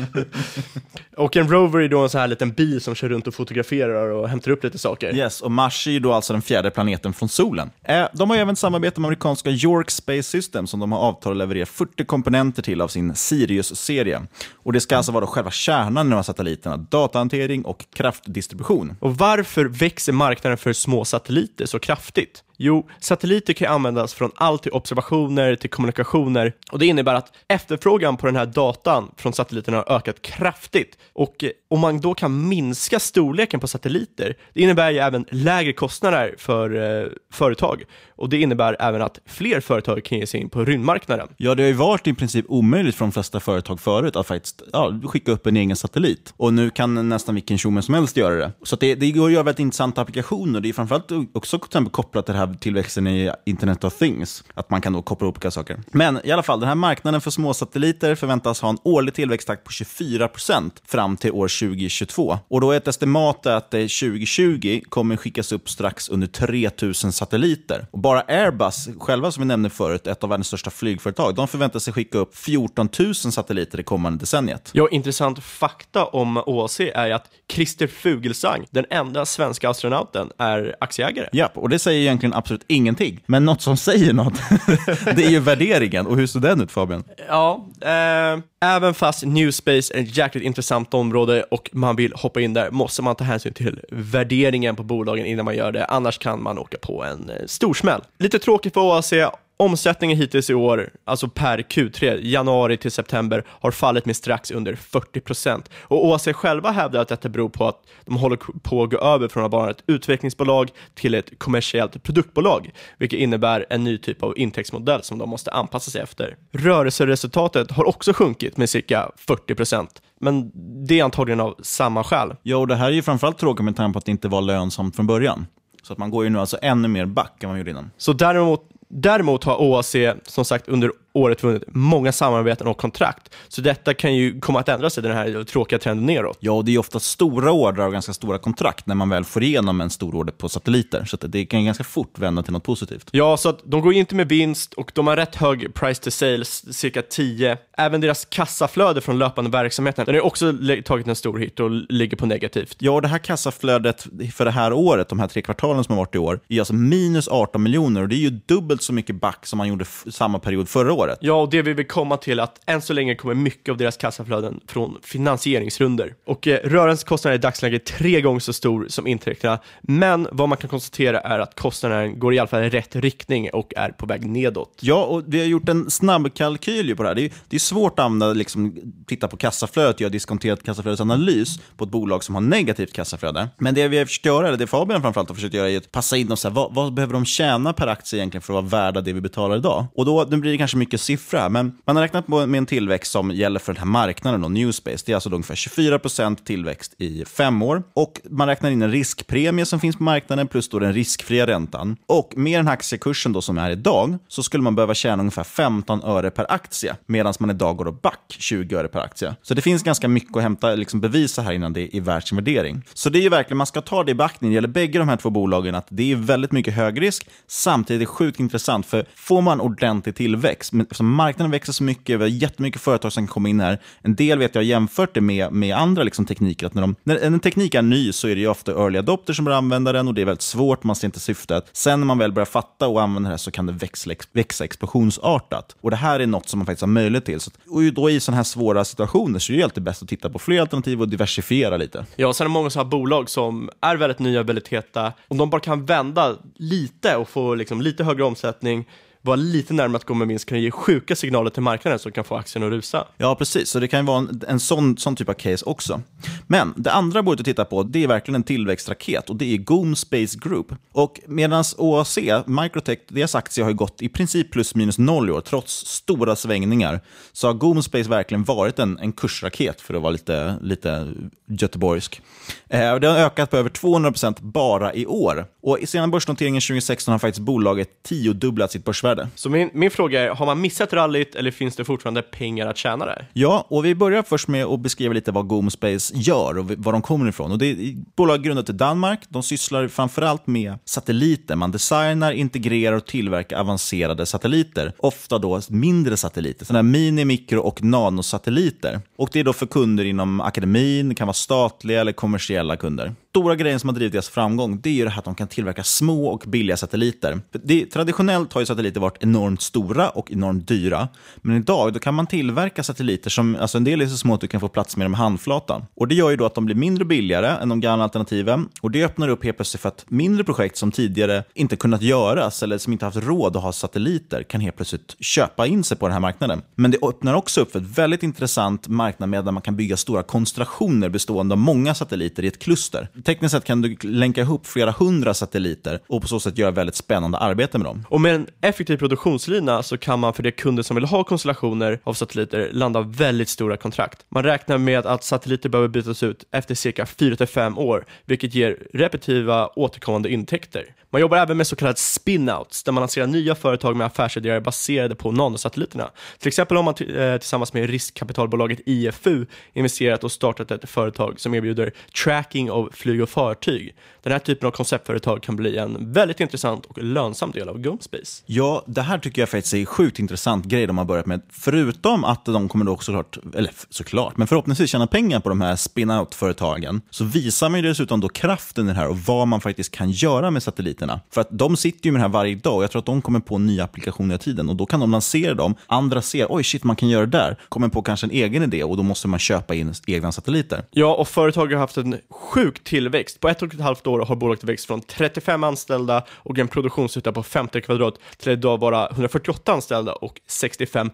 och 1.18 1.38
en 1.38 1.48
rover 1.48 1.80
är 1.80 1.89
då 1.89 2.04
en 2.04 2.10
sån 2.10 2.22
här 2.22 2.28
liten 2.28 2.52
bil 2.52 2.82
som 2.82 2.96
kör 2.96 3.10
runt 3.10 3.28
och 3.28 3.34
fotograferar 3.34 4.10
och 4.10 4.30
hämtar 4.30 4.52
upp 4.52 4.63
lite 4.63 4.78
saker. 4.78 5.15
Yes, 5.15 5.41
och 5.41 5.52
Mars 5.52 5.88
är 5.88 5.91
ju 5.91 6.00
då 6.00 6.13
alltså 6.13 6.34
den 6.34 6.41
fjärde 6.41 6.72
planeten 6.72 7.13
från 7.13 7.30
solen. 7.30 7.72
Eh, 7.84 8.08
de 8.13 8.30
har 8.30 8.38
även 8.38 8.56
samarbete 8.56 9.00
med 9.02 9.08
amerikanska 9.08 9.50
York 9.50 9.91
Space 9.91 10.24
System 10.24 10.68
som 10.68 10.80
de 10.80 10.91
har 10.91 11.00
avtal 11.00 11.32
att 11.32 11.38
leverera 11.38 11.65
40 11.65 12.06
komponenter 12.06 12.62
till 12.62 12.82
av 12.82 12.88
sin 12.88 13.15
Sirius-serie. 13.15 14.22
Och 14.54 14.74
det 14.74 14.82
ska 14.82 14.98
alltså 14.98 15.12
vara 15.12 15.26
då 15.26 15.32
själva 15.32 15.52
kärnan 15.52 16.08
i 16.08 16.10
de 16.10 16.15
här 16.15 16.24
satelliterna, 16.24 16.78
datahantering 16.78 17.65
och 17.65 17.86
kraftdistribution. 17.94 18.98
Och 19.00 19.18
varför 19.18 19.65
växer 19.65 20.13
marknaden 20.13 20.58
för 20.58 20.74
små 20.74 21.06
satelliter 21.06 21.65
så 21.65 21.80
kraftigt? 21.80 22.44
Jo, 22.58 22.88
satelliter 23.00 23.54
kan 23.54 23.74
användas 23.74 24.13
från 24.13 24.32
allt 24.36 24.63
till 24.63 24.72
observationer 24.72 25.56
till 25.56 25.70
kommunikationer 25.70 26.54
och 26.72 26.80
det 26.80 26.86
innebär 26.86 27.13
att 27.13 27.34
efterfrågan 27.48 28.18
på 28.18 28.26
den 28.26 28.36
här 28.36 28.46
datan 28.46 29.12
från 29.18 29.34
satelliterna 29.34 29.78
har 29.78 29.96
ökat 29.96 30.22
kraftigt. 30.22 30.98
Och 31.13 31.44
eh, 31.44 31.50
om 31.70 31.80
man 31.80 32.00
då 32.00 32.13
kan 32.13 32.48
minska 32.48 33.00
storleken 33.00 33.60
på 33.60 33.68
satelliter, 33.68 34.36
det 34.54 34.62
innebär 34.62 34.91
ju 34.91 34.98
även 34.98 35.26
lägre 35.32 35.74
kostnader 35.74 36.36
för 36.38 37.02
eh, 37.04 37.08
företag 37.34 37.84
och 38.18 38.30
det 38.30 38.41
innebär 38.41 38.76
även 38.80 39.02
att 39.02 39.20
fler 39.26 39.60
företag 39.60 40.04
kan 40.04 40.18
ge 40.18 40.28
sig 40.28 40.41
in 40.41 40.50
på 40.50 40.65
rymdmarknaden. 40.65 41.28
Ja, 41.38 41.56
det 41.56 41.63
har 41.63 41.68
ju 41.68 41.74
varit 41.74 42.08
i 42.08 42.13
princip 42.13 42.46
omöjligt 42.50 42.96
för 42.96 43.06
de 43.06 43.12
flesta 43.12 43.39
företag 43.39 43.80
förut 43.80 44.15
att 44.15 44.28
faktiskt 44.28 44.62
ja, 44.74 45.00
skicka 45.04 45.32
upp 45.32 45.48
en 45.48 45.58
egen 45.58 45.76
satellit. 45.76 46.34
Och 46.38 46.54
nu 46.54 46.70
kan 46.70 47.10
nästan 47.10 47.36
vilken 47.36 47.58
tjomme 47.58 47.82
som 47.82 47.94
helst 47.94 48.18
göra 48.18 48.36
det. 48.36 48.52
Så 48.63 48.76
det, 48.76 48.96
det 48.96 49.12
går 49.12 49.28
att 49.28 49.34
göra 49.34 49.44
väldigt 49.44 49.60
intressanta 49.60 50.02
applikationer. 50.02 50.62
Det 50.62 50.70
är 50.70 50.74
framförallt 50.74 51.12
också 51.34 51.60
till 51.60 51.68
exempel 51.68 51.91
kopplat 51.91 52.26
till 52.26 52.34
det 52.34 52.39
här 52.39 52.44
tillväxten 52.53 53.08
i 53.08 53.31
Internet 53.45 53.84
of 53.84 53.97
Things. 53.97 54.43
Att 54.53 54.69
man 54.69 54.81
kan 54.81 54.93
då 54.93 55.01
koppla 55.01 55.25
ihop 55.25 55.36
olika 55.36 55.51
saker. 55.51 55.79
Men 55.91 56.19
i 56.23 56.31
alla 56.31 56.43
fall, 56.43 56.60
den 56.60 56.67
här 56.67 56.75
marknaden 56.75 57.21
för 57.21 57.31
småsatelliter 57.31 58.15
förväntas 58.15 58.62
ha 58.62 58.69
en 58.69 58.77
årlig 58.84 59.13
tillväxttakt 59.13 59.63
på 59.63 59.71
24% 59.71 60.71
fram 60.86 61.17
till 61.17 61.31
år 61.31 61.67
2022. 61.69 62.39
Och 62.47 62.62
då 62.62 62.71
är 62.71 62.77
ett 62.77 62.88
estimat 62.88 63.45
att 63.45 63.71
2020 63.71 64.81
kommer 64.89 65.17
skickas 65.17 65.51
upp 65.51 65.69
strax 65.69 66.10
under 66.10 66.27
3000 66.27 67.12
satelliter. 67.12 67.88
Och 67.91 67.99
bara 67.99 68.21
Airbus, 68.21 68.88
själva 68.99 69.31
som 69.31 69.41
vi 69.41 69.47
nämnde 69.47 69.69
förut, 69.69 70.08
ett 70.08 70.23
av 70.23 70.29
världens 70.29 70.47
största 70.47 70.69
flygföretag, 70.69 71.36
de 71.36 71.47
förväntar 71.47 71.79
sig 71.79 71.93
skicka 71.93 72.17
upp 72.17 72.36
14 72.36 72.89
000 72.99 73.15
satelliter 73.15 73.77
det 73.77 73.84
kommande 73.84 74.19
decenniet. 74.19 74.69
Ja, 74.73 74.88
intressant 74.91 75.43
fakta 75.43 76.05
om 76.05 76.38
OAC 76.38 76.79
är 76.79 77.12
att 77.12 77.25
Christer 77.51 77.88
Fugelsang, 77.88 78.65
den 78.71 78.86
enda 78.89 79.25
svenska 79.25 79.69
astronauten, 79.69 80.31
är 80.38 80.75
aktieägare. 80.79 81.29
Ja, 81.31 81.51
och 81.53 81.69
det 81.69 81.79
säger 81.79 82.01
egentligen 82.01 82.34
absolut 82.36 82.63
ingenting. 82.67 83.19
Men 83.26 83.45
något 83.45 83.62
som 83.62 83.78
säger 83.78 84.13
något, 84.13 84.34
det 85.15 85.24
är 85.24 85.30
ju 85.30 85.39
värderingen. 85.39 86.08
Och 86.08 86.17
hur 86.17 86.28
ser 86.28 86.39
den 86.39 86.62
ut 86.62 86.71
Fabian? 86.71 87.04
Ja, 87.28 87.65
eh, 87.82 88.39
även 88.62 88.93
fast 88.93 89.26
New 89.26 89.52
Space 89.52 89.93
är 89.93 90.02
ett 90.02 90.17
jäkligt 90.17 90.43
intressant 90.43 90.93
område 90.93 91.43
och 91.43 91.69
man 91.74 91.95
vill 91.95 92.13
hoppa 92.15 92.41
in 92.41 92.54
där, 92.54 92.71
måste 92.71 93.02
man 93.02 93.15
ta 93.15 93.24
hänsyn 93.24 93.54
till 93.54 93.80
värderingen 93.91 94.76
på 94.76 94.84
bolagen 94.84 95.26
innan 95.26 95.45
man 95.45 95.56
gör 95.56 95.71
det. 95.71 95.86
Annars 95.86 96.17
kan 96.17 96.43
man 96.43 96.58
åka 96.58 96.78
på 96.78 97.04
en 97.04 97.30
eh, 97.30 97.36
storsmäll. 97.45 98.02
Lite 98.19 98.39
tråkigt 98.39 98.74
för 98.74 98.82
OAC, 98.82 99.13
Omsättningen 99.58 100.18
hittills 100.18 100.50
i 100.50 100.54
år, 100.54 100.89
alltså 101.06 101.28
per 101.28 101.58
Q3, 101.58 102.20
januari 102.22 102.78
till 102.78 102.91
september, 102.91 103.44
har 103.48 103.72
fallit 103.72 104.06
med 104.06 104.15
strax 104.15 104.52
under 104.52 104.76
40 104.76 105.63
Och 105.82 106.06
OAC 106.06 106.28
själva 106.34 106.72
hävdar 106.72 107.02
att 107.02 107.08
detta 107.08 107.30
beror 107.30 107.50
på 107.50 107.68
att 107.68 107.82
de 108.06 108.18
håller 108.18 108.38
på 108.63 108.84
att 108.84 108.91
gå 108.91 108.98
över 108.98 109.28
från 109.28 109.46
att 109.46 109.52
vara 109.52 109.72
ett 109.72 109.84
utvecklingsbolag 109.88 110.70
till 110.94 111.13
ett 111.13 111.39
kommersiellt 111.39 112.04
produktbolag, 112.04 112.72
vilket 112.98 113.20
innebär 113.20 113.65
en 113.70 113.84
ny 113.84 113.98
typ 113.98 114.24
av 114.24 114.38
intäktsmodell 114.38 115.04
som 115.04 115.18
de 115.18 115.30
måste 115.30 115.52
anpassa 115.52 115.91
sig 115.91 116.02
efter. 116.02 116.36
Rörelseresultatet 116.52 117.72
har 117.72 117.88
också 117.88 118.13
sjunkit 118.13 118.58
med 118.58 118.70
cirka 118.70 119.12
40% 119.28 119.88
men 120.20 120.52
det 120.88 121.00
är 121.00 121.04
antagligen 121.04 121.39
av 121.39 121.56
samma 121.63 122.04
skäl. 122.04 122.36
Ja, 122.44 122.58
och 122.58 122.68
det 122.68 122.76
här 122.76 122.88
är 122.88 122.91
ju 122.91 123.02
framförallt 123.02 123.38
tråkigt 123.38 123.65
med 123.65 123.76
tanke 123.76 123.94
på 123.94 124.00
att 124.00 124.06
det 124.06 124.12
inte 124.12 124.28
var 124.28 124.41
lönsamt 124.41 124.96
från 124.96 125.08
början. 125.08 125.46
Så 125.84 125.94
att 125.94 126.00
man 126.00 126.10
går 126.12 126.24
ju 126.24 126.30
nu 126.30 126.39
alltså 126.39 126.58
ännu 126.62 126.88
mer 126.88 127.06
back 127.06 127.44
än 127.44 127.50
man 127.50 127.58
gjorde 127.58 127.72
innan. 127.72 127.91
Så 127.98 128.13
däremot 128.13 128.70
Däremot 128.88 129.43
har 129.43 129.62
OAC 129.62 129.95
som 130.24 130.45
sagt 130.45 130.67
under 130.67 130.91
året 131.15 131.43
vunnit 131.43 131.63
många 131.67 132.12
samarbeten 132.12 132.67
och 132.67 132.78
kontrakt. 132.78 133.36
Så 133.47 133.62
detta 133.62 133.93
kan 133.93 134.15
ju 134.15 134.39
komma 134.39 134.60
att 134.60 134.69
ändra 134.69 134.89
sig, 134.89 135.04
den 135.04 135.12
här 135.12 135.43
tråkiga 135.43 135.80
trenden 135.80 136.06
neråt. 136.06 136.38
Ja, 136.39 136.51
och 136.51 136.65
det 136.65 136.75
är 136.75 136.78
ofta 136.78 136.99
stora 136.99 137.51
ordrar 137.51 137.86
och 137.86 137.91
ganska 137.91 138.13
stora 138.13 138.38
kontrakt 138.38 138.86
när 138.88 138.95
man 138.95 139.10
väl 139.10 139.23
får 139.23 139.43
igenom 139.43 139.82
en 139.82 139.89
stor 139.89 140.15
order 140.15 140.34
på 140.34 140.49
satelliter. 140.49 141.06
Så 141.06 141.17
det 141.17 141.45
kan 141.45 141.65
ganska 141.65 141.84
fort 141.84 142.19
vända 142.19 142.43
till 142.43 142.54
något 142.54 142.63
positivt. 142.63 143.10
Ja, 143.12 143.38
så 143.38 143.49
att 143.49 143.60
de 143.63 143.82
går 143.82 143.93
inte 143.93 144.15
med 144.15 144.30
vinst 144.30 144.73
och 144.73 144.91
de 144.95 145.08
har 145.08 145.15
rätt 145.15 145.36
hög 145.36 145.73
price 145.73 146.04
to 146.04 146.12
sales, 146.12 146.78
cirka 146.78 147.01
10. 147.01 147.58
Även 147.78 148.01
deras 148.01 148.25
kassaflöde 148.25 149.01
från 149.01 149.19
löpande 149.19 149.51
verksamheten, 149.51 150.06
den 150.06 150.15
har 150.15 150.25
också 150.25 150.54
tagit 150.86 151.08
en 151.08 151.15
stor 151.15 151.39
hit 151.39 151.60
och 151.60 151.71
ligger 151.71 152.17
på 152.17 152.25
negativt. 152.25 152.75
Ja, 152.80 152.91
och 152.91 153.01
det 153.01 153.08
här 153.08 153.17
kassaflödet 153.17 154.08
för 154.34 154.45
det 154.45 154.51
här 154.51 154.73
året, 154.73 155.10
de 155.10 155.19
här 155.19 155.28
tre 155.28 155.41
kvartalen 155.41 155.84
som 155.84 155.91
har 155.95 156.01
varit 156.01 156.15
i 156.15 156.17
år, 156.17 156.39
är 156.49 156.60
alltså 156.60 156.73
minus 156.73 157.28
18 157.28 157.63
miljoner 157.63 158.01
och 158.01 158.08
det 158.08 158.15
är 158.15 158.17
ju 158.17 158.30
dubbelt 158.30 158.82
så 158.82 158.93
mycket 158.93 159.15
back 159.15 159.45
som 159.45 159.58
man 159.58 159.67
gjorde 159.67 159.86
samma 160.10 160.39
period 160.39 160.69
förra 160.69 160.93
året 160.93 161.05
året. 161.06 161.18
Ja, 161.22 161.41
och 161.41 161.50
det 161.50 161.62
vi 161.62 161.74
vill 161.74 161.88
komma 161.88 162.18
till 162.18 162.39
att 162.39 162.62
än 162.65 162.82
så 162.82 162.94
länge 162.94 163.15
kommer 163.15 163.36
mycket 163.36 163.72
av 163.72 163.78
deras 163.78 163.98
kassaflöden 163.98 164.60
från 164.68 164.98
finansieringsrunder. 165.04 166.13
Och 166.26 166.48
eh, 166.48 166.60
rörelsekostnaden 166.63 167.34
är 167.34 167.39
i 167.39 167.41
dagsläget 167.41 167.86
tre 167.86 168.22
gånger 168.22 168.39
så 168.39 168.54
stor 168.54 168.86
som 168.89 169.08
intäkterna, 169.08 169.60
men 169.82 170.28
vad 170.32 170.50
man 170.50 170.58
kan 170.58 170.70
konstatera 170.70 171.20
är 171.20 171.39
att 171.39 171.56
kostnaden 171.56 172.20
går 172.20 172.34
i 172.34 172.39
alla 172.39 172.48
fall 172.48 172.63
i 172.63 172.70
rätt 172.70 172.96
riktning 172.96 173.50
och 173.54 173.74
är 173.76 173.89
på 173.89 174.06
väg 174.06 174.26
nedåt. 174.28 174.80
Ja, 174.82 175.04
och 175.04 175.24
vi 175.28 175.39
har 175.39 175.46
gjort 175.46 175.70
en 175.70 175.91
snabb 175.91 176.34
kalkyl 176.34 176.96
på 176.96 177.04
det 177.04 177.10
här. 177.10 177.15
Det 177.15 177.26
är, 177.26 177.32
det 177.50 177.56
är 177.56 177.60
svårt 177.60 178.00
att 178.00 178.06
använda, 178.06 178.34
liksom, 178.34 178.76
titta 179.08 179.28
på 179.28 179.38
kassaflödet, 179.38 180.00
göra 180.00 180.10
diskonterat 180.10 180.63
kassaflödesanalys 180.63 181.60
på 181.78 181.84
ett 181.84 181.91
bolag 181.91 182.24
som 182.24 182.36
har 182.36 182.41
negativt 182.41 182.94
kassaflöde. 182.94 183.48
Men 183.58 183.74
det 183.74 183.88
vi 183.88 183.98
har 183.98 184.06
försökt 184.06 184.26
göra, 184.26 184.56
det 184.56 184.68
Fabian 184.68 185.02
framförallt 185.02 185.30
har 185.30 185.36
försökt 185.36 185.54
göra, 185.54 185.70
är 185.70 185.78
att 185.78 185.91
passa 185.91 186.18
in 186.18 186.32
och 186.32 186.39
så 186.39 186.50
vad, 186.50 186.74
vad 186.74 186.94
behöver 186.94 187.13
de 187.13 187.26
tjäna 187.26 187.74
per 187.74 187.88
aktie 187.88 188.20
egentligen 188.20 188.41
för 188.41 188.54
att 188.54 188.72
vara 188.72 188.84
värda 188.84 189.02
det 189.02 189.13
vi 189.13 189.22
betalar 189.22 189.58
idag? 189.58 189.86
Och 189.96 190.06
då 190.06 190.26
blir 190.26 190.52
det 190.52 190.58
kanske 190.58 190.78
mycket 190.78 190.94
mycket 190.95 191.05
siffra, 191.05 191.49
men 191.49 191.77
man 191.86 191.95
har 191.95 192.03
räknat 192.03 192.27
med 192.27 192.55
en 192.55 192.65
tillväxt 192.65 193.12
som 193.12 193.31
gäller 193.31 193.60
för 193.60 193.73
den 193.73 193.79
här 193.79 193.86
marknaden, 193.86 194.41
då, 194.41 194.49
Newspace. 194.49 195.03
Det 195.05 195.12
är 195.12 195.15
alltså 195.15 195.29
ungefär 195.29 195.55
24% 195.55 196.36
tillväxt 196.43 196.95
i 196.97 197.25
fem 197.25 197.62
år. 197.62 197.84
Och 197.93 198.21
man 198.29 198.47
räknar 198.47 198.71
in 198.71 198.81
en 198.81 198.91
riskpremie 198.91 199.65
som 199.65 199.79
finns 199.79 199.95
på 199.95 200.03
marknaden 200.03 200.47
plus 200.47 200.69
då 200.69 200.79
den 200.79 200.93
riskfria 200.93 201.47
räntan. 201.47 201.97
Och 202.08 202.34
med 202.36 202.60
den 202.60 202.67
här 202.67 202.73
aktiekursen 202.73 203.34
då 203.34 203.41
som 203.41 203.58
är 203.58 203.71
idag 203.71 204.17
så 204.27 204.43
skulle 204.43 204.63
man 204.63 204.75
behöva 204.75 204.93
tjäna 204.93 205.21
ungefär 205.21 205.43
15 205.43 206.03
öre 206.03 206.31
per 206.31 206.51
aktie, 206.51 206.95
medan 207.05 207.34
man 207.39 207.49
idag 207.49 207.77
går 207.77 207.88
och 207.88 208.01
back 208.01 208.36
20 208.39 208.75
öre 208.75 208.88
per 208.88 208.99
aktie. 208.99 209.36
Så 209.41 209.53
det 209.53 209.62
finns 209.62 209.84
ganska 209.84 210.08
mycket 210.08 210.38
att 210.38 210.43
hämta, 210.43 210.75
liksom 210.75 211.01
bevisa 211.01 211.41
här 211.41 211.53
innan 211.53 211.73
det 211.73 211.97
är 211.97 212.01
värt 212.01 212.27
sin 212.27 212.36
värdering. 212.36 212.84
Så 212.93 213.10
det 213.10 213.19
är 213.19 213.23
ju 213.23 213.29
verkligen, 213.29 213.58
man 213.58 213.67
ska 213.67 213.81
ta 213.81 214.03
det 214.03 214.12
i 214.12 214.15
beaktning, 214.15 214.51
det 214.51 214.55
gäller 214.55 214.67
bägge 214.67 214.99
de 214.99 215.10
här 215.10 215.17
två 215.17 215.29
bolagen, 215.29 215.75
att 215.75 215.88
det 215.89 216.12
är 216.12 216.15
väldigt 216.15 216.51
mycket 216.51 216.73
hög 216.73 217.01
risk, 217.01 217.27
samtidigt 217.47 217.97
är 217.97 217.99
det 217.99 218.05
sjukt 218.05 218.39
intressant, 218.39 218.86
för 218.86 219.05
får 219.15 219.41
man 219.41 219.62
ordentlig 219.62 220.15
tillväxt, 220.15 220.73
eftersom 220.86 221.13
marknaden 221.13 221.52
växer 221.52 221.74
så 221.74 221.84
mycket, 221.84 222.19
vi 222.19 222.24
har 222.24 222.30
jättemycket 222.30 222.82
företag 222.82 223.13
som 223.13 223.28
kan 223.28 223.34
komma 223.34 223.50
in 223.50 223.60
här. 223.60 223.82
En 224.02 224.15
del 224.15 224.39
vet 224.39 224.56
jag 224.56 224.62
har 224.62 224.65
jämfört 224.65 225.13
det 225.13 225.21
med, 225.21 225.52
med 225.52 225.76
andra 225.76 226.04
liksom, 226.04 226.26
tekniker. 226.26 226.67
Att 226.67 226.74
när, 226.74 226.82
de, 226.82 226.95
när 227.04 227.17
en 227.17 227.39
teknik 227.39 227.76
är 227.76 227.82
ny 227.82 228.12
så 228.12 228.28
är 228.28 228.36
det 228.36 228.48
ofta 228.48 228.71
early 228.71 229.00
adopters 229.00 229.36
som 229.36 229.45
börjar 229.45 229.58
använda 229.58 229.91
den 229.91 230.08
och 230.08 230.13
det 230.13 230.21
är 230.21 230.26
väldigt 230.26 230.41
svårt, 230.41 230.84
man 230.84 230.95
ser 230.95 231.08
inte 231.08 231.19
syftet. 231.19 231.69
Sen 231.74 232.00
när 232.00 232.06
man 232.06 232.17
väl 232.17 232.32
börjar 232.32 232.45
fatta 232.45 232.88
och 232.88 233.02
använda 233.02 233.30
det 233.30 233.38
så 233.38 233.52
kan 233.52 233.65
det 233.65 233.74
växa, 233.74 234.12
växa 234.32 234.63
explosionsartat. 234.63 235.76
Och 235.82 235.89
det 235.89 235.95
här 235.95 236.19
är 236.19 236.28
något 236.28 236.50
som 236.50 236.60
man 236.60 236.65
faktiskt 236.65 236.82
har 236.82 236.88
möjlighet 236.88 237.26
till. 237.26 237.39
Så, 237.39 237.52
och 237.69 237.84
då 237.93 238.10
i 238.10 238.19
sådana 238.19 238.36
här 238.36 238.43
svåra 238.43 238.86
situationer 238.86 239.39
så 239.39 239.54
är 239.54 239.58
det 239.58 239.63
alltid 239.63 239.84
bäst 239.84 240.04
att 240.04 240.10
titta 240.10 240.30
på 240.30 240.39
fler 240.39 240.62
alternativ 240.62 241.02
och 241.02 241.10
diversifiera 241.10 241.78
lite. 241.78 242.06
Ja, 242.15 242.34
sen 242.34 242.45
är 242.45 242.50
det 242.50 242.54
många 242.54 242.69
så 242.69 242.80
här 242.80 242.86
bolag 242.86 243.30
som 243.30 243.69
är 243.82 243.95
väldigt 243.95 244.19
nya, 244.19 244.43
väldigt 244.43 244.67
heta. 244.67 245.13
Om 245.28 245.38
de 245.38 245.50
bara 245.50 245.62
kan 245.62 245.86
vända 245.86 246.36
lite 246.56 247.15
och 247.15 247.30
få 247.30 247.56
liksom 247.56 247.82
lite 247.82 248.04
högre 248.04 248.24
omsättning, 248.24 248.86
vara 249.26 249.36
lite 249.36 249.74
närmare 249.74 249.98
att 249.98 250.06
gå 250.06 250.14
med 250.14 250.28
vinst 250.28 250.46
kan 250.46 250.62
ge 250.62 250.72
sjuka 250.72 251.16
signaler 251.16 251.50
till 251.50 251.64
marknaden 251.64 252.00
som 252.00 252.12
kan 252.12 252.24
få 252.24 252.36
aktien 252.36 252.64
att 252.64 252.70
rusa. 252.70 253.08
Ja, 253.18 253.36
precis. 253.36 253.70
Så 253.70 253.80
det 253.80 253.88
kan 253.88 254.00
ju 254.00 254.06
vara 254.06 254.18
en, 254.18 254.42
en 254.48 254.60
sån, 254.60 254.98
sån 254.98 255.16
typ 255.16 255.30
av 255.30 255.34
case 255.34 255.66
också. 255.66 256.02
Men 256.48 256.74
det 256.78 256.92
andra 256.92 257.24
bordet 257.24 257.40
att 257.40 257.46
titta 257.46 257.66
på 257.66 257.84
det 257.84 258.04
är 258.04 258.08
verkligen 258.08 258.36
en 258.36 258.44
tillväxtraket 258.44 259.30
och 259.30 259.36
det 259.36 259.54
är 259.54 259.58
Goom 259.58 259.96
Space 259.96 260.38
Group. 260.42 260.68
Och 260.92 261.20
medan 261.28 261.64
OAC, 261.78 262.18
Microtech, 262.46 263.00
deras 263.08 263.36
aktie 263.36 263.64
har 263.64 263.72
gått 263.72 264.02
i 264.02 264.10
princip 264.10 264.52
plus 264.52 264.76
minus 264.76 264.98
noll 264.98 265.30
i 265.30 265.32
år, 265.32 265.42
trots 265.42 265.86
stora 265.86 266.36
svängningar, 266.36 267.00
så 267.34 267.48
har 267.48 267.54
Goom 267.54 267.84
Space 267.84 268.10
verkligen 268.10 268.44
varit 268.44 268.80
en, 268.80 269.00
en 269.00 269.12
kursraket 269.12 269.82
för 269.82 269.94
att 269.94 270.02
vara 270.02 270.12
lite, 270.12 270.56
lite 270.62 271.14
göteborgsk. 271.48 272.22
Eh, 272.70 272.96
det 272.96 273.08
har 273.08 273.18
ökat 273.18 273.52
på 273.52 273.58
över 273.58 273.70
200% 273.70 274.36
bara 274.42 274.94
i 274.94 275.06
år. 275.06 275.46
Och 275.62 275.80
sedan 275.86 276.12
börsnoteringen 276.12 276.62
2016 276.62 277.12
har 277.12 277.20
faktiskt 277.20 277.46
bolaget 277.46 278.04
tiodubblat 278.04 278.72
sitt 278.72 278.86
börsvärde 278.86 279.14
värde. 279.15 279.30
Så 279.36 279.49
min, 279.49 279.69
min 279.73 279.91
fråga 279.91 280.21
är, 280.21 280.30
har 280.30 280.45
man 280.45 280.62
missat 280.62 280.93
rallyt 280.93 281.36
eller 281.36 281.51
finns 281.51 281.75
det 281.75 281.86
fortfarande 281.86 282.21
pengar 282.21 282.67
att 282.67 282.78
tjäna 282.78 283.06
där? 283.06 283.28
Ja, 283.34 283.65
och 283.69 283.86
vi 283.86 283.95
börjar 283.95 284.23
först 284.23 284.47
med 284.47 284.65
att 284.65 284.80
beskriva 284.80 285.13
lite 285.13 285.32
vad 285.32 285.47
GoMSpace 285.47 286.13
gör 286.15 286.58
och 286.58 286.71
var 286.71 286.91
de 286.91 287.01
kommer 287.01 287.30
ifrån. 287.30 287.51
Och 287.51 287.58
det 287.58 287.65
är 287.65 287.95
bolag 288.15 288.43
grundat 288.43 288.69
i 288.69 288.73
Danmark. 288.73 289.19
De 289.30 289.43
sysslar 289.43 289.88
framförallt 289.88 290.47
med 290.47 290.73
satelliter. 290.86 291.56
Man 291.56 291.71
designar, 291.71 292.32
integrerar 292.32 292.95
och 292.95 293.06
tillverkar 293.06 293.58
avancerade 293.58 294.25
satelliter. 294.25 294.93
Ofta 294.97 295.38
då 295.38 295.62
mindre 295.69 296.17
satelliter, 296.17 296.65
sådana 296.65 296.84
mini-, 296.97 297.25
mikro 297.25 297.60
och 297.60 297.84
nanosatelliter. 297.84 299.01
Och 299.17 299.30
det 299.32 299.39
är 299.39 299.43
då 299.43 299.54
för 299.54 299.65
kunder 299.65 300.06
inom 300.06 300.41
akademin, 300.41 301.10
det 301.10 301.15
kan 301.15 301.28
vara 301.28 301.34
statliga 301.34 302.01
eller 302.01 302.12
kommersiella 302.12 302.78
kunder 302.78 303.15
stora 303.36 303.56
grejen 303.56 303.80
som 303.80 303.89
har 303.89 303.95
drivit 303.95 304.12
deras 304.12 304.30
framgång 304.30 304.80
det 304.82 304.89
är 304.89 304.93
ju 304.93 305.04
det 305.04 305.10
här 305.10 305.19
att 305.19 305.26
de 305.26 305.36
kan 305.36 305.48
tillverka 305.48 305.84
små 305.84 306.28
och 306.28 306.43
billiga 306.48 306.78
satelliter. 306.78 307.41
Det, 307.52 307.86
traditionellt 307.86 308.54
har 308.54 308.62
ju 308.62 308.65
satelliter 308.65 309.00
varit 309.00 309.24
enormt 309.24 309.62
stora 309.62 310.10
och 310.10 310.32
enormt 310.32 310.67
dyra. 310.67 311.08
Men 311.38 311.58
idag 311.58 311.93
då 311.93 312.00
kan 312.00 312.13
man 312.13 312.28
tillverka 312.28 312.84
satelliter 312.84 313.30
som, 313.30 313.56
alltså 313.56 313.78
en 313.78 313.84
del 313.84 314.02
är 314.02 314.08
så 314.08 314.17
små 314.17 314.34
att 314.34 314.41
du 314.41 314.48
kan 314.48 314.62
få 314.62 314.67
plats 314.67 314.98
med 314.98 315.06
dem 315.06 315.13
i 315.13 315.17
handflatan. 315.17 315.86
Och 315.95 316.08
det 316.08 316.15
gör 316.15 316.30
ju 316.30 316.36
då 316.36 316.45
att 316.45 316.56
de 316.56 316.65
blir 316.65 316.76
mindre 316.76 317.06
billigare 317.06 317.48
än 317.48 317.69
de 317.69 317.80
gamla 317.80 318.04
alternativen. 318.04 318.69
Och 318.82 318.91
det 318.91 319.06
öppnar 319.06 319.28
upp 319.28 319.43
helt 319.43 319.58
plötsligt 319.58 319.82
för 319.82 319.89
att 319.89 320.06
mindre 320.08 320.43
projekt 320.43 320.78
som 320.78 320.91
tidigare 320.91 321.43
inte 321.54 321.76
kunnat 321.76 322.02
göras 322.02 322.63
eller 322.63 322.78
som 322.78 322.93
inte 322.93 323.06
haft 323.06 323.17
råd 323.17 323.56
att 323.56 323.63
ha 323.63 323.71
satelliter 323.71 324.43
kan 324.43 324.62
helt 324.62 324.76
plötsligt 324.76 325.15
köpa 325.19 325.67
in 325.67 325.84
sig 325.84 325.98
på 325.98 326.08
den 326.08 326.13
här 326.13 326.19
marknaden. 326.19 326.62
Men 326.76 326.91
det 326.91 326.98
öppnar 327.02 327.34
också 327.34 327.62
upp 327.62 327.71
för 327.71 327.80
ett 327.80 327.98
väldigt 327.98 328.24
intressant 328.24 328.88
marknad 328.88 329.30
med 329.30 329.45
där 329.45 329.52
man 329.52 329.62
kan 329.62 329.76
bygga 329.76 329.98
stora 329.98 330.24
konstellationer 330.24 331.10
bestående 331.10 331.54
av 331.54 331.60
många 331.60 331.95
satelliter 331.95 332.43
i 332.43 332.48
ett 332.48 332.60
kluster. 332.60 333.10
Tekniskt 333.26 333.52
sett 333.52 333.66
kan 333.66 333.82
du 333.82 333.96
länka 334.02 334.42
ihop 334.42 334.68
flera 334.68 334.92
hundra 334.92 335.34
satelliter 335.34 336.00
och 336.08 336.22
på 336.22 336.28
så 336.28 336.40
sätt 336.40 336.58
göra 336.58 336.72
väldigt 336.72 336.96
spännande 336.96 337.38
arbete 337.38 337.78
med 337.78 337.88
dem. 337.88 338.06
Och 338.10 338.22
med 338.22 338.36
en 338.36 338.48
effektiv 338.62 338.98
produktionslina 338.98 339.84
så 339.84 339.98
kan 339.98 340.20
man 340.20 340.34
för 340.34 340.44
de 340.44 340.52
kunder 340.52 340.84
som 340.84 340.96
vill 340.96 341.06
ha 341.06 341.24
konstellationer 341.24 342.00
av 342.04 342.14
satelliter 342.14 342.70
landa 342.72 343.02
väldigt 343.02 343.50
stora 343.50 343.78
kontrakt. 343.78 344.26
Man 344.30 344.44
räknar 344.44 344.78
med 344.78 345.06
att 345.06 345.24
satelliter 345.24 345.70
behöver 345.70 345.88
bytas 345.88 346.24
ut 346.24 346.46
efter 346.52 346.76
cirka 346.76 347.06
4-5 347.06 347.78
år, 347.78 348.06
vilket 348.26 348.56
ger 348.56 348.78
repetitiva 348.94 349.68
återkommande 349.68 350.30
intäkter. 350.30 350.86
Man 351.15 351.21
jobbar 351.21 351.38
även 351.38 351.58
med 351.58 351.67
så 351.67 351.75
kallade 351.75 351.97
spin-outs, 351.97 352.86
där 352.86 352.91
man 352.91 353.01
lanserar 353.01 353.28
nya 353.28 353.56
företag 353.56 353.95
med 353.95 354.08
affärsidéer 354.08 354.60
baserade 354.60 355.15
på 355.15 355.32
nanosatelliterna. 355.32 356.12
Till 356.39 356.47
exempel 356.47 356.78
har 356.78 356.84
man 356.84 356.93
eh, 356.93 357.38
tillsammans 357.38 357.73
med 357.73 357.89
riskkapitalbolaget 357.89 358.80
IFU 358.86 359.45
investerat 359.73 360.23
och 360.23 360.32
startat 360.32 360.71
ett 360.71 360.89
företag 360.89 361.39
som 361.39 361.54
erbjuder 361.54 361.91
tracking 362.23 362.71
av 362.71 362.89
flyg 362.93 363.21
och 363.21 363.30
fartyg. 363.30 363.95
Den 364.23 364.32
här 364.32 364.39
typen 364.39 364.67
av 364.67 364.71
konceptföretag 364.71 365.43
kan 365.43 365.56
bli 365.56 365.78
en 365.78 366.13
väldigt 366.13 366.39
intressant 366.39 366.86
och 366.86 366.97
lönsam 366.97 367.51
del 367.51 367.69
av 367.69 367.82
GoSpace. 367.82 368.43
Ja, 368.45 368.84
det 368.88 369.01
här 369.01 369.17
tycker 369.17 369.41
jag 369.41 369.49
faktiskt 369.49 369.73
är 369.73 369.78
en 369.78 369.86
sjukt 369.86 370.19
intressant 370.19 370.65
grej 370.65 370.88
de 370.88 370.97
har 370.97 371.06
börjat 371.06 371.25
med. 371.25 371.41
Förutom 371.49 372.23
att 372.23 372.45
de 372.45 372.69
kommer 372.69 372.86
då 372.86 372.91
också 372.91 373.06
såklart, 373.06 373.38
eller 373.56 373.71
såklart, 373.89 374.38
men 374.38 374.47
förhoppningsvis 374.47 374.89
tjäna 374.89 375.08
pengar 375.08 375.39
på 375.39 375.49
de 375.49 375.62
här 375.62 375.75
spin-out-företagen, 375.75 377.01
så 377.10 377.23
visar 377.23 377.69
man 377.69 377.80
ju 377.80 377.88
dessutom 377.88 378.19
då 378.19 378.30
kraften 378.30 378.86
i 378.86 378.88
det 378.88 378.97
här 378.97 379.08
och 379.08 379.17
vad 379.17 379.47
man 379.47 379.62
faktiskt 379.62 379.91
kan 379.91 380.12
göra 380.12 380.51
med 380.51 380.63
satelliterna. 381.06 381.20
För 381.32 381.41
att 381.41 381.48
de 381.52 381.78
sitter 381.78 382.06
ju 382.06 382.12
med 382.12 382.20
det 382.20 382.24
här 382.24 382.30
varje 382.30 382.56
dag 382.56 382.76
och 382.76 382.84
jag 382.84 382.91
tror 382.91 383.00
att 383.00 383.06
de 383.06 383.22
kommer 383.22 383.39
på 383.39 383.58
nya 383.58 383.84
applikationer 383.84 384.36
i 384.36 384.38
tiden 384.38 384.70
och 384.70 384.76
då 384.76 384.86
kan 384.86 385.00
de 385.00 385.12
lansera 385.12 385.54
dem. 385.54 385.76
Andra 385.88 386.22
ser, 386.22 386.48
oj 386.50 386.63
shit, 386.63 386.84
man 386.84 386.96
kan 386.96 387.10
göra 387.10 387.26
det 387.26 387.38
där. 387.38 387.58
Kommer 387.70 387.89
på 387.89 388.02
kanske 388.02 388.28
en 388.28 388.32
egen 388.32 388.63
idé 388.63 388.84
och 388.84 388.98
då 388.98 389.04
måste 389.04 389.28
man 389.28 389.39
köpa 389.39 389.76
in 389.76 389.94
egna 390.08 390.32
satelliter. 390.32 390.84
Ja, 390.91 391.15
och 391.15 391.28
företag 391.28 391.72
har 391.72 391.80
haft 391.80 391.98
en 391.98 392.18
sjuk 392.30 392.84
tillväxt. 392.84 393.39
På 393.39 393.50
ett 393.50 393.62
och 393.62 393.74
ett 393.74 393.82
halvt 393.82 394.08
år 394.08 394.26
har 394.26 394.36
bolaget 394.36 394.63
växt 394.63 394.86
från 394.86 395.02
35 395.02 395.63
anställda 395.63 396.24
och 396.30 396.60
en 396.60 396.68
produktionsyta 396.68 397.32
på 397.32 397.44
50 397.44 397.82
kvadrat 397.82 398.13
till 398.38 398.52
idag 398.52 398.80
vara 398.80 399.10
148 399.10 399.74
anställda 399.74 400.13
och 400.13 400.41
65 400.48 401.10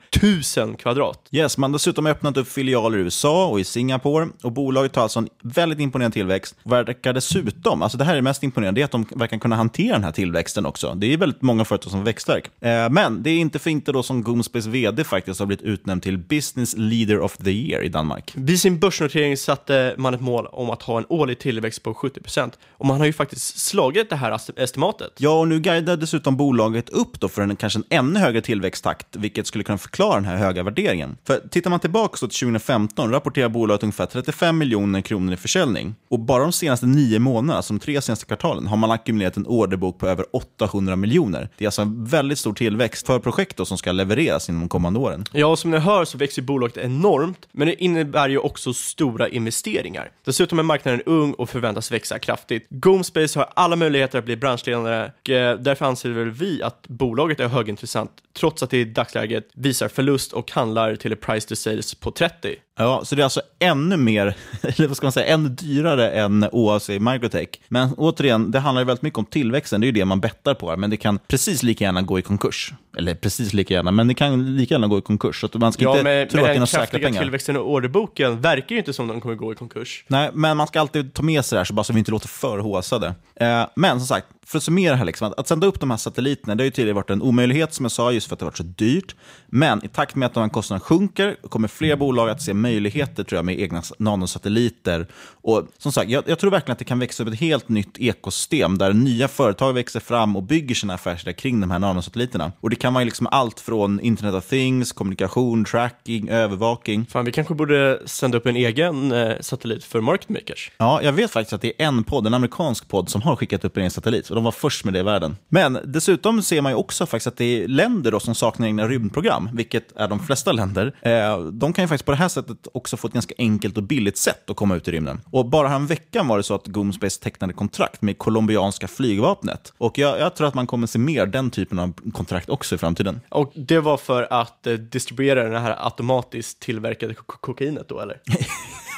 000 0.57 0.75
kvadrat. 0.75 1.27
Yes, 1.31 1.57
man 1.57 1.71
har 1.71 1.75
dessutom 1.75 2.07
öppnat 2.07 2.37
upp 2.37 2.47
filialer 2.47 2.97
i 2.97 3.01
USA 3.01 3.47
och 3.47 3.59
i 3.59 3.63
Singapore 3.63 4.27
och 4.43 4.51
bolaget 4.51 4.95
har 4.95 5.03
alltså 5.03 5.19
en 5.19 5.29
väldigt 5.43 5.79
imponerande 5.79 6.13
tillväxt. 6.13 6.55
Verkar 6.63 7.13
dessutom, 7.13 7.81
alltså 7.81 7.97
det 7.97 8.03
här 8.03 8.15
är 8.15 8.21
mest 8.21 8.43
imponerande, 8.43 8.79
det 8.79 8.83
är 8.83 8.85
att 8.85 8.91
de 8.91 9.05
verkar 9.15 9.37
kunna 9.37 9.55
hantera 9.55 9.80
den 9.87 10.03
här 10.03 10.11
tillväxten 10.11 10.65
också. 10.65 10.93
Det 10.93 11.13
är 11.13 11.17
väldigt 11.17 11.41
många 11.41 11.65
företag 11.65 11.91
som 11.91 12.03
växtverk. 12.03 12.45
Eh, 12.61 12.89
men 12.89 13.23
det 13.23 13.29
är 13.29 13.39
inte 13.39 13.59
för 13.59 13.69
inte 13.69 13.91
då 13.91 14.03
som 14.03 14.23
Goomspace 14.23 14.69
vd 14.69 15.03
faktiskt 15.03 15.39
har 15.39 15.47
blivit 15.47 15.65
utnämnd 15.65 16.03
till 16.03 16.17
Business 16.17 16.75
Leader 16.77 17.19
of 17.19 17.37
the 17.37 17.51
Year 17.51 17.83
i 17.83 17.89
Danmark. 17.89 18.31
Vid 18.35 18.59
sin 18.59 18.79
börsnotering 18.79 19.37
satte 19.37 19.95
man 19.97 20.13
ett 20.13 20.21
mål 20.21 20.47
om 20.47 20.69
att 20.69 20.81
ha 20.81 20.97
en 20.97 21.05
årlig 21.09 21.39
tillväxt 21.39 21.83
på 21.83 21.93
70% 21.93 22.51
och 22.71 22.85
man 22.85 22.99
har 22.99 23.05
ju 23.05 23.13
faktiskt 23.13 23.59
slagit 23.59 24.09
det 24.09 24.15
här 24.15 24.39
estimatet. 24.55 25.11
Ja, 25.17 25.39
och 25.39 25.47
nu 25.47 25.59
guidar 25.59 25.97
dessutom 25.97 26.37
bolaget 26.37 26.89
upp 26.89 27.19
då 27.19 27.27
för 27.27 27.41
en 27.41 27.55
kanske 27.55 27.79
en 27.79 27.85
ännu 27.89 28.19
högre 28.19 28.41
tillväxttakt, 28.41 29.15
vilket 29.15 29.47
skulle 29.47 29.63
kunna 29.63 29.77
förklara 29.77 30.15
den 30.15 30.25
här 30.25 30.37
höga 30.37 30.63
värderingen. 30.63 31.17
För 31.27 31.39
tittar 31.49 31.69
man 31.69 31.79
tillbaka 31.79 32.17
till 32.17 32.39
2015 32.39 33.11
rapporterar 33.11 33.49
bolaget 33.49 33.83
ungefär 33.83 34.05
35 34.05 34.57
miljoner 34.57 35.01
kronor 35.01 35.33
i 35.33 35.37
försäljning. 35.37 35.95
Och 36.09 36.19
bara 36.19 36.43
de 36.43 36.51
senaste 36.51 36.85
nio 36.85 37.19
månaderna, 37.19 37.61
som 37.61 37.79
tre 37.79 38.01
senaste 38.01 38.25
kvartalen, 38.25 38.67
har 38.67 38.77
man 38.77 38.91
ackumulerat 38.91 39.37
en 39.37 39.45
orderbok 39.71 39.99
på 39.99 40.07
över 40.07 40.25
800 40.31 40.95
miljoner. 40.95 41.49
Det 41.57 41.65
är 41.65 41.67
alltså 41.67 41.81
en 41.81 42.05
väldigt 42.05 42.39
stor 42.39 42.53
tillväxt 42.53 43.07
för 43.07 43.19
projekt 43.19 43.57
då, 43.57 43.65
som 43.65 43.77
ska 43.77 43.91
levereras 43.91 44.49
inom 44.49 44.61
de 44.61 44.69
kommande 44.69 44.99
åren. 44.99 45.25
Ja, 45.31 45.47
och 45.47 45.59
som 45.59 45.71
ni 45.71 45.77
hör 45.77 46.05
så 46.05 46.17
växer 46.17 46.41
bolaget 46.41 46.77
enormt, 46.77 47.47
men 47.51 47.67
det 47.67 47.83
innebär 47.83 48.29
ju 48.29 48.37
också 48.37 48.73
stora 48.73 49.27
investeringar. 49.29 50.11
Dessutom 50.25 50.59
är 50.59 50.63
marknaden 50.63 51.01
ung 51.05 51.33
och 51.33 51.49
förväntas 51.49 51.91
växa 51.91 52.19
kraftigt. 52.19 52.67
Goomspace 52.69 53.39
har 53.39 53.49
alla 53.55 53.75
möjligheter 53.75 54.19
att 54.19 54.25
bli 54.25 54.37
branschledande 54.37 55.11
och 55.21 55.29
eh, 55.29 55.59
därför 55.59 55.85
anser 55.85 56.09
väl 56.09 56.29
vi 56.29 56.63
att 56.63 56.87
bolaget 56.87 57.39
är 57.39 57.47
högintressant 57.47 58.11
trots 58.39 58.63
att 58.63 58.69
det 58.69 58.77
i 58.77 58.85
dagsläget 58.85 59.49
visar 59.53 59.87
förlust 59.87 60.33
och 60.33 60.51
handlar 60.51 60.95
till 60.95 61.11
ett 61.11 61.21
price 61.21 61.47
to 61.47 61.55
sales 61.55 61.95
på 61.95 62.11
30. 62.11 62.55
Ja, 62.77 63.05
så 63.05 63.15
det 63.15 63.21
är 63.21 63.23
alltså 63.23 63.41
ännu 63.59 63.97
mer, 63.97 64.35
eller 64.61 64.87
vad 64.87 64.97
ska 64.97 65.05
man 65.05 65.11
säga, 65.11 65.33
ännu 65.33 65.49
dyrare 65.49 66.11
än 66.11 66.45
OAC 66.51 66.89
Microtech. 66.89 67.49
Men 67.67 67.93
återigen, 67.97 68.51
det 68.51 68.59
handlar 68.59 68.81
ju 68.81 68.85
väldigt 68.85 69.01
mycket 69.01 69.19
om 69.19 69.25
tillväxten, 69.25 69.81
det 69.81 69.85
är 69.85 69.87
ju 69.87 69.91
det 69.91 70.05
man 70.05 70.19
bettar 70.19 70.53
på. 70.53 70.77
Men 70.77 70.89
det 70.89 70.97
kan 70.97 71.19
precis 71.27 71.63
lika 71.63 71.83
gärna 71.83 72.01
gå 72.01 72.19
i 72.19 72.21
konkurs. 72.21 72.73
Eller 72.97 73.15
precis 73.15 73.53
lika 73.53 73.73
gärna, 73.73 73.91
men 73.91 74.07
det 74.07 74.13
kan 74.13 74.55
lika 74.55 74.73
gärna 74.73 74.87
gå 74.87 74.97
i 74.97 75.01
konkurs. 75.01 75.39
Så 75.39 75.45
att 75.45 75.53
man 75.53 75.73
ska 75.73 75.83
ja, 75.83 75.91
inte 75.91 76.03
med, 76.03 76.29
tro 76.29 76.41
med 76.41 76.43
att 76.43 76.47
det 76.47 76.49
är 76.49 76.53
den 76.53 76.59
några 76.59 76.85
säkra 76.85 76.99
pengar. 76.99 77.21
tillväxten 77.21 77.55
i 77.55 77.59
orderboken 77.59 78.41
verkar 78.41 78.75
ju 78.75 78.79
inte 78.79 78.93
som 78.93 79.07
de 79.07 79.21
kommer 79.21 79.35
gå 79.35 79.51
i 79.51 79.55
konkurs. 79.55 80.05
Nej, 80.07 80.29
men 80.33 80.57
man 80.57 80.67
ska 80.67 80.79
alltid 80.79 81.13
ta 81.13 81.23
med 81.23 81.45
sig 81.45 81.55
det 81.55 81.59
här 81.59 81.65
så 81.65 81.73
bara 81.73 81.83
så 81.83 81.93
vi 81.93 81.99
inte 81.99 82.11
låter 82.11 82.27
för 82.27 82.59
håsade. 82.59 83.15
Eh, 83.35 83.67
men 83.75 83.99
som 83.99 84.07
sagt, 84.07 84.27
för 84.45 84.57
att 84.57 84.63
summera 84.63 84.95
här, 84.95 85.05
liksom, 85.05 85.27
att, 85.27 85.39
att 85.39 85.47
sända 85.47 85.67
upp 85.67 85.79
de 85.79 85.91
här 85.91 85.97
satelliterna, 85.97 86.55
det 86.55 86.61
har 86.61 86.65
ju 86.65 86.71
tidigare 86.71 86.95
varit 86.95 87.09
en 87.09 87.21
omöjlighet 87.21 87.73
som 87.73 87.85
jag 87.85 87.91
sa, 87.91 88.11
just 88.11 88.27
för 88.27 88.35
att 88.35 88.39
det 88.39 88.45
har 88.45 88.51
varit 88.51 88.57
så 88.57 88.63
dyrt. 88.63 89.15
Men 89.47 89.85
i 89.85 89.87
takt 89.87 90.15
med 90.15 90.25
att 90.25 90.33
de 90.33 90.43
här 90.43 90.49
kostnaderna 90.49 90.85
sjunker 90.85 91.35
kommer 91.49 91.67
fler 91.67 91.95
bolag 91.95 92.29
att 92.29 92.41
se 92.41 92.53
möjligheter 92.61 93.23
tror 93.23 93.37
jag, 93.37 93.45
med 93.45 93.59
egna 93.59 93.81
nanosatelliter. 93.97 95.07
Och 95.41 95.67
som 95.77 95.91
sagt, 95.91 96.09
jag, 96.09 96.23
jag 96.27 96.39
tror 96.39 96.51
verkligen 96.51 96.73
att 96.73 96.79
det 96.79 96.85
kan 96.85 96.99
växa 96.99 97.23
upp 97.23 97.29
ett 97.29 97.39
helt 97.39 97.69
nytt 97.69 97.97
ekosystem 97.99 98.77
där 98.77 98.93
nya 98.93 99.27
företag 99.27 99.73
växer 99.73 99.99
fram 99.99 100.35
och 100.35 100.43
bygger 100.43 100.75
sina 100.75 100.93
affärsidéer 100.93 101.33
kring 101.33 101.61
de 101.61 101.71
här 101.71 101.79
nanosatelliterna. 101.79 102.51
Och 102.61 102.69
det 102.69 102.75
kan 102.75 102.93
vara 102.93 103.03
liksom 103.03 103.27
allt 103.31 103.59
från 103.59 103.99
Internet 103.99 104.35
of 104.35 104.47
Things, 104.47 104.91
kommunikation, 104.91 105.65
tracking, 105.65 106.29
övervakning. 106.29 107.05
Fan, 107.05 107.25
vi 107.25 107.31
kanske 107.31 107.53
borde 107.53 108.01
sända 108.05 108.37
upp 108.37 108.45
en 108.45 108.55
egen 108.55 109.11
eh, 109.11 109.33
satellit 109.39 109.83
för 109.83 110.01
market 110.01 110.29
makers. 110.29 110.71
Ja, 110.77 111.01
jag 111.03 111.13
vet 111.13 111.31
faktiskt 111.31 111.53
att 111.53 111.61
det 111.61 111.81
är 111.81 111.87
en 111.87 112.03
podd, 112.03 112.27
en 112.27 112.33
amerikansk 112.33 112.87
podd, 112.87 113.09
som 113.09 113.21
har 113.21 113.35
skickat 113.35 113.65
upp 113.65 113.77
en 113.77 113.81
egen 113.81 113.91
satellit. 113.91 114.29
Och 114.29 114.35
de 114.35 114.43
var 114.43 114.51
först 114.51 114.85
med 114.85 114.93
det 114.93 114.99
i 114.99 115.03
världen. 115.03 115.37
Men 115.49 115.77
dessutom 115.85 116.41
ser 116.41 116.61
man 116.61 116.71
ju 116.71 116.75
också 116.75 117.05
faktiskt 117.05 117.27
att 117.27 117.37
det 117.37 117.63
är 117.63 117.67
länder 117.67 118.11
då 118.11 118.19
som 118.19 118.35
saknar 118.35 118.67
egna 118.67 118.87
rymdprogram, 118.87 119.49
vilket 119.53 119.97
är 119.97 120.07
de 120.07 120.19
flesta 120.19 120.51
länder. 120.51 120.95
Eh, 121.01 121.39
de 121.39 121.73
kan 121.73 121.83
ju 121.83 121.87
faktiskt 121.87 122.05
på 122.05 122.11
det 122.11 122.17
här 122.17 122.27
sättet 122.27 122.50
också 122.73 122.97
få 122.97 123.07
ett 123.07 123.13
ganska 123.13 123.35
enkelt 123.37 123.77
och 123.77 123.83
billigt 123.83 124.17
sätt 124.17 124.49
att 124.49 124.55
komma 124.55 124.75
ut 124.75 124.87
i 124.87 124.91
rymden. 124.91 125.21
Och 125.31 125.45
bara 125.45 125.67
här 125.67 125.79
veckan 125.79 126.27
var 126.27 126.37
det 126.37 126.43
så 126.43 126.55
att 126.55 126.67
Goomspace 126.67 127.23
tecknade 127.23 127.53
kontrakt 127.53 128.01
med 128.01 128.17
colombianska 128.17 128.87
flygvapnet. 128.87 129.73
Och 129.77 129.97
jag, 129.97 130.19
jag 130.19 130.35
tror 130.35 130.47
att 130.47 130.53
man 130.53 130.67
kommer 130.67 130.87
se 130.87 130.99
mer 130.99 131.25
den 131.25 131.51
typen 131.51 131.79
av 131.79 131.93
kontrakt 132.13 132.49
också 132.49 132.75
i 132.75 132.77
framtiden. 132.77 133.21
Och 133.29 133.51
det 133.55 133.79
var 133.79 133.97
för 133.97 134.27
att 134.33 134.67
eh, 134.67 134.73
distribuera 134.73 135.49
det 135.49 135.59
här 135.59 135.85
automatiskt 135.85 136.59
tillverkade 136.59 137.13
ko- 137.13 137.37
kokainet 137.41 137.89
då, 137.89 137.99
eller? 137.99 138.21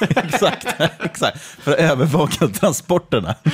exakt, 0.00 0.66
exakt. 1.00 1.38
För 1.40 1.72
att 1.72 1.78
övervaka 1.78 2.48
transporterna. 2.48 3.34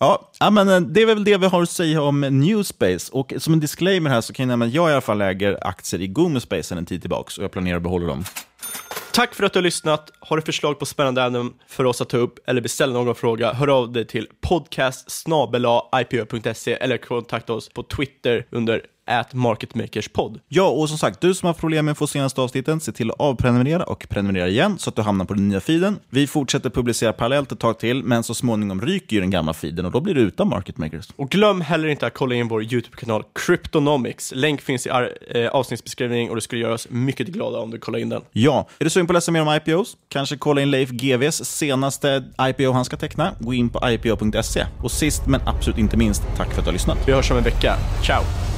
Ja, 0.00 0.50
men 0.50 0.68
eh, 0.68 0.80
det 0.80 1.02
är 1.02 1.06
väl 1.06 1.24
det 1.24 1.36
vi 1.36 1.46
har 1.46 1.62
att 1.62 1.70
säga 1.70 2.02
om 2.02 2.20
Newspace. 2.20 3.12
Och 3.12 3.32
som 3.38 3.52
en 3.52 3.60
disclaimer 3.60 4.10
här 4.10 4.20
så 4.20 4.32
kan 4.32 4.42
jag 4.42 4.48
nämna 4.48 4.66
att 4.66 4.72
jag 4.72 4.90
i 4.90 4.92
alla 4.92 5.00
fall 5.00 5.20
äger 5.20 5.66
aktier 5.66 6.00
i 6.00 6.06
Goomspace 6.06 6.62
sedan 6.62 6.78
en 6.78 6.86
tid 6.86 7.00
tillbaka 7.00 7.32
och 7.38 7.44
jag 7.44 7.50
planerar 7.50 7.76
att 7.76 7.82
behålla 7.82 8.06
dem. 8.06 8.24
Tack 9.18 9.34
för 9.34 9.44
att 9.44 9.52
du 9.52 9.58
har 9.58 9.64
lyssnat. 9.64 10.12
Har 10.20 10.36
du 10.36 10.42
förslag 10.42 10.78
på 10.78 10.86
spännande 10.86 11.22
ämnen 11.22 11.54
för 11.66 11.84
oss 11.84 12.00
att 12.00 12.08
ta 12.08 12.16
upp 12.16 12.38
eller 12.48 12.60
beställa 12.60 12.92
någon 12.92 13.14
fråga, 13.14 13.52
hör 13.52 13.68
av 13.68 13.92
dig 13.92 14.06
till 14.06 14.28
podcast 14.40 15.28
e 16.68 16.78
eller 16.80 16.96
kontakta 16.96 17.52
oss 17.52 17.68
på 17.68 17.82
Twitter 17.82 18.46
under 18.50 18.82
at 19.08 19.34
marketmakerspod. 19.34 20.40
Ja, 20.48 20.68
och 20.68 20.88
som 20.88 20.98
sagt, 20.98 21.20
du 21.20 21.34
som 21.34 21.46
har 21.46 21.54
problem 21.54 21.84
med 21.84 21.92
att 21.92 21.98
få 21.98 22.06
senaste 22.06 22.40
avsnitten, 22.40 22.80
se 22.80 22.92
till 22.92 23.10
att 23.10 23.20
avprenumerera 23.20 23.84
och 23.84 24.06
prenumerera 24.08 24.48
igen 24.48 24.78
så 24.78 24.90
att 24.90 24.96
du 24.96 25.02
hamnar 25.02 25.24
på 25.24 25.34
den 25.34 25.48
nya 25.48 25.60
feeden. 25.60 25.98
Vi 26.10 26.26
fortsätter 26.26 26.70
publicera 26.70 27.12
parallellt 27.12 27.52
ett 27.52 27.58
tag 27.58 27.78
till, 27.78 28.04
men 28.04 28.22
så 28.22 28.34
småningom 28.34 28.80
ryker 28.80 29.14
ju 29.14 29.20
den 29.20 29.30
gamla 29.30 29.54
feeden 29.54 29.84
och 29.84 29.92
då 29.92 30.00
blir 30.00 30.14
det 30.14 30.20
utan 30.20 30.48
Market 30.48 30.78
Makers. 30.78 31.08
Och 31.16 31.30
glöm 31.30 31.60
heller 31.60 31.88
inte 31.88 32.06
att 32.06 32.14
kolla 32.14 32.34
in 32.34 32.48
vår 32.48 32.62
YouTube-kanal 32.62 33.24
Cryptonomics. 33.34 34.32
Länk 34.34 34.60
finns 34.60 34.86
i 34.86 34.90
eh, 34.90 35.46
avsnittsbeskrivningen 35.46 36.30
och 36.30 36.34
det 36.34 36.40
skulle 36.42 36.60
göra 36.60 36.74
oss 36.74 36.86
mycket 36.90 37.26
glada 37.28 37.58
om 37.58 37.70
du 37.70 37.78
kollar 37.78 37.98
in 37.98 38.08
den. 38.08 38.22
Ja, 38.32 38.68
är 38.78 38.84
du 38.84 38.90
sugen 38.90 39.06
på 39.06 39.12
att 39.12 39.14
läsa 39.14 39.32
mer 39.32 39.42
om 39.42 39.54
IPOs? 39.54 39.96
Kanske 40.08 40.36
kolla 40.36 40.60
in 40.60 40.70
Leif 40.70 40.90
GWs 40.90 41.44
senaste 41.44 42.24
IPO 42.40 42.72
han 42.72 42.84
ska 42.84 42.96
teckna. 42.96 43.32
Gå 43.40 43.54
in 43.54 43.68
på 43.68 43.90
ipo.se. 43.90 44.66
Och 44.82 44.90
sist 44.90 45.26
men 45.26 45.40
absolut 45.46 45.78
inte 45.78 45.96
minst, 45.96 46.22
tack 46.36 46.52
för 46.52 46.58
att 46.58 46.64
du 46.64 46.68
har 46.68 46.72
lyssnat. 46.72 46.98
Vi 47.06 47.12
hörs 47.12 47.30
om 47.30 47.36
en 47.36 47.44
vecka. 47.44 47.76
Ciao! 48.02 48.57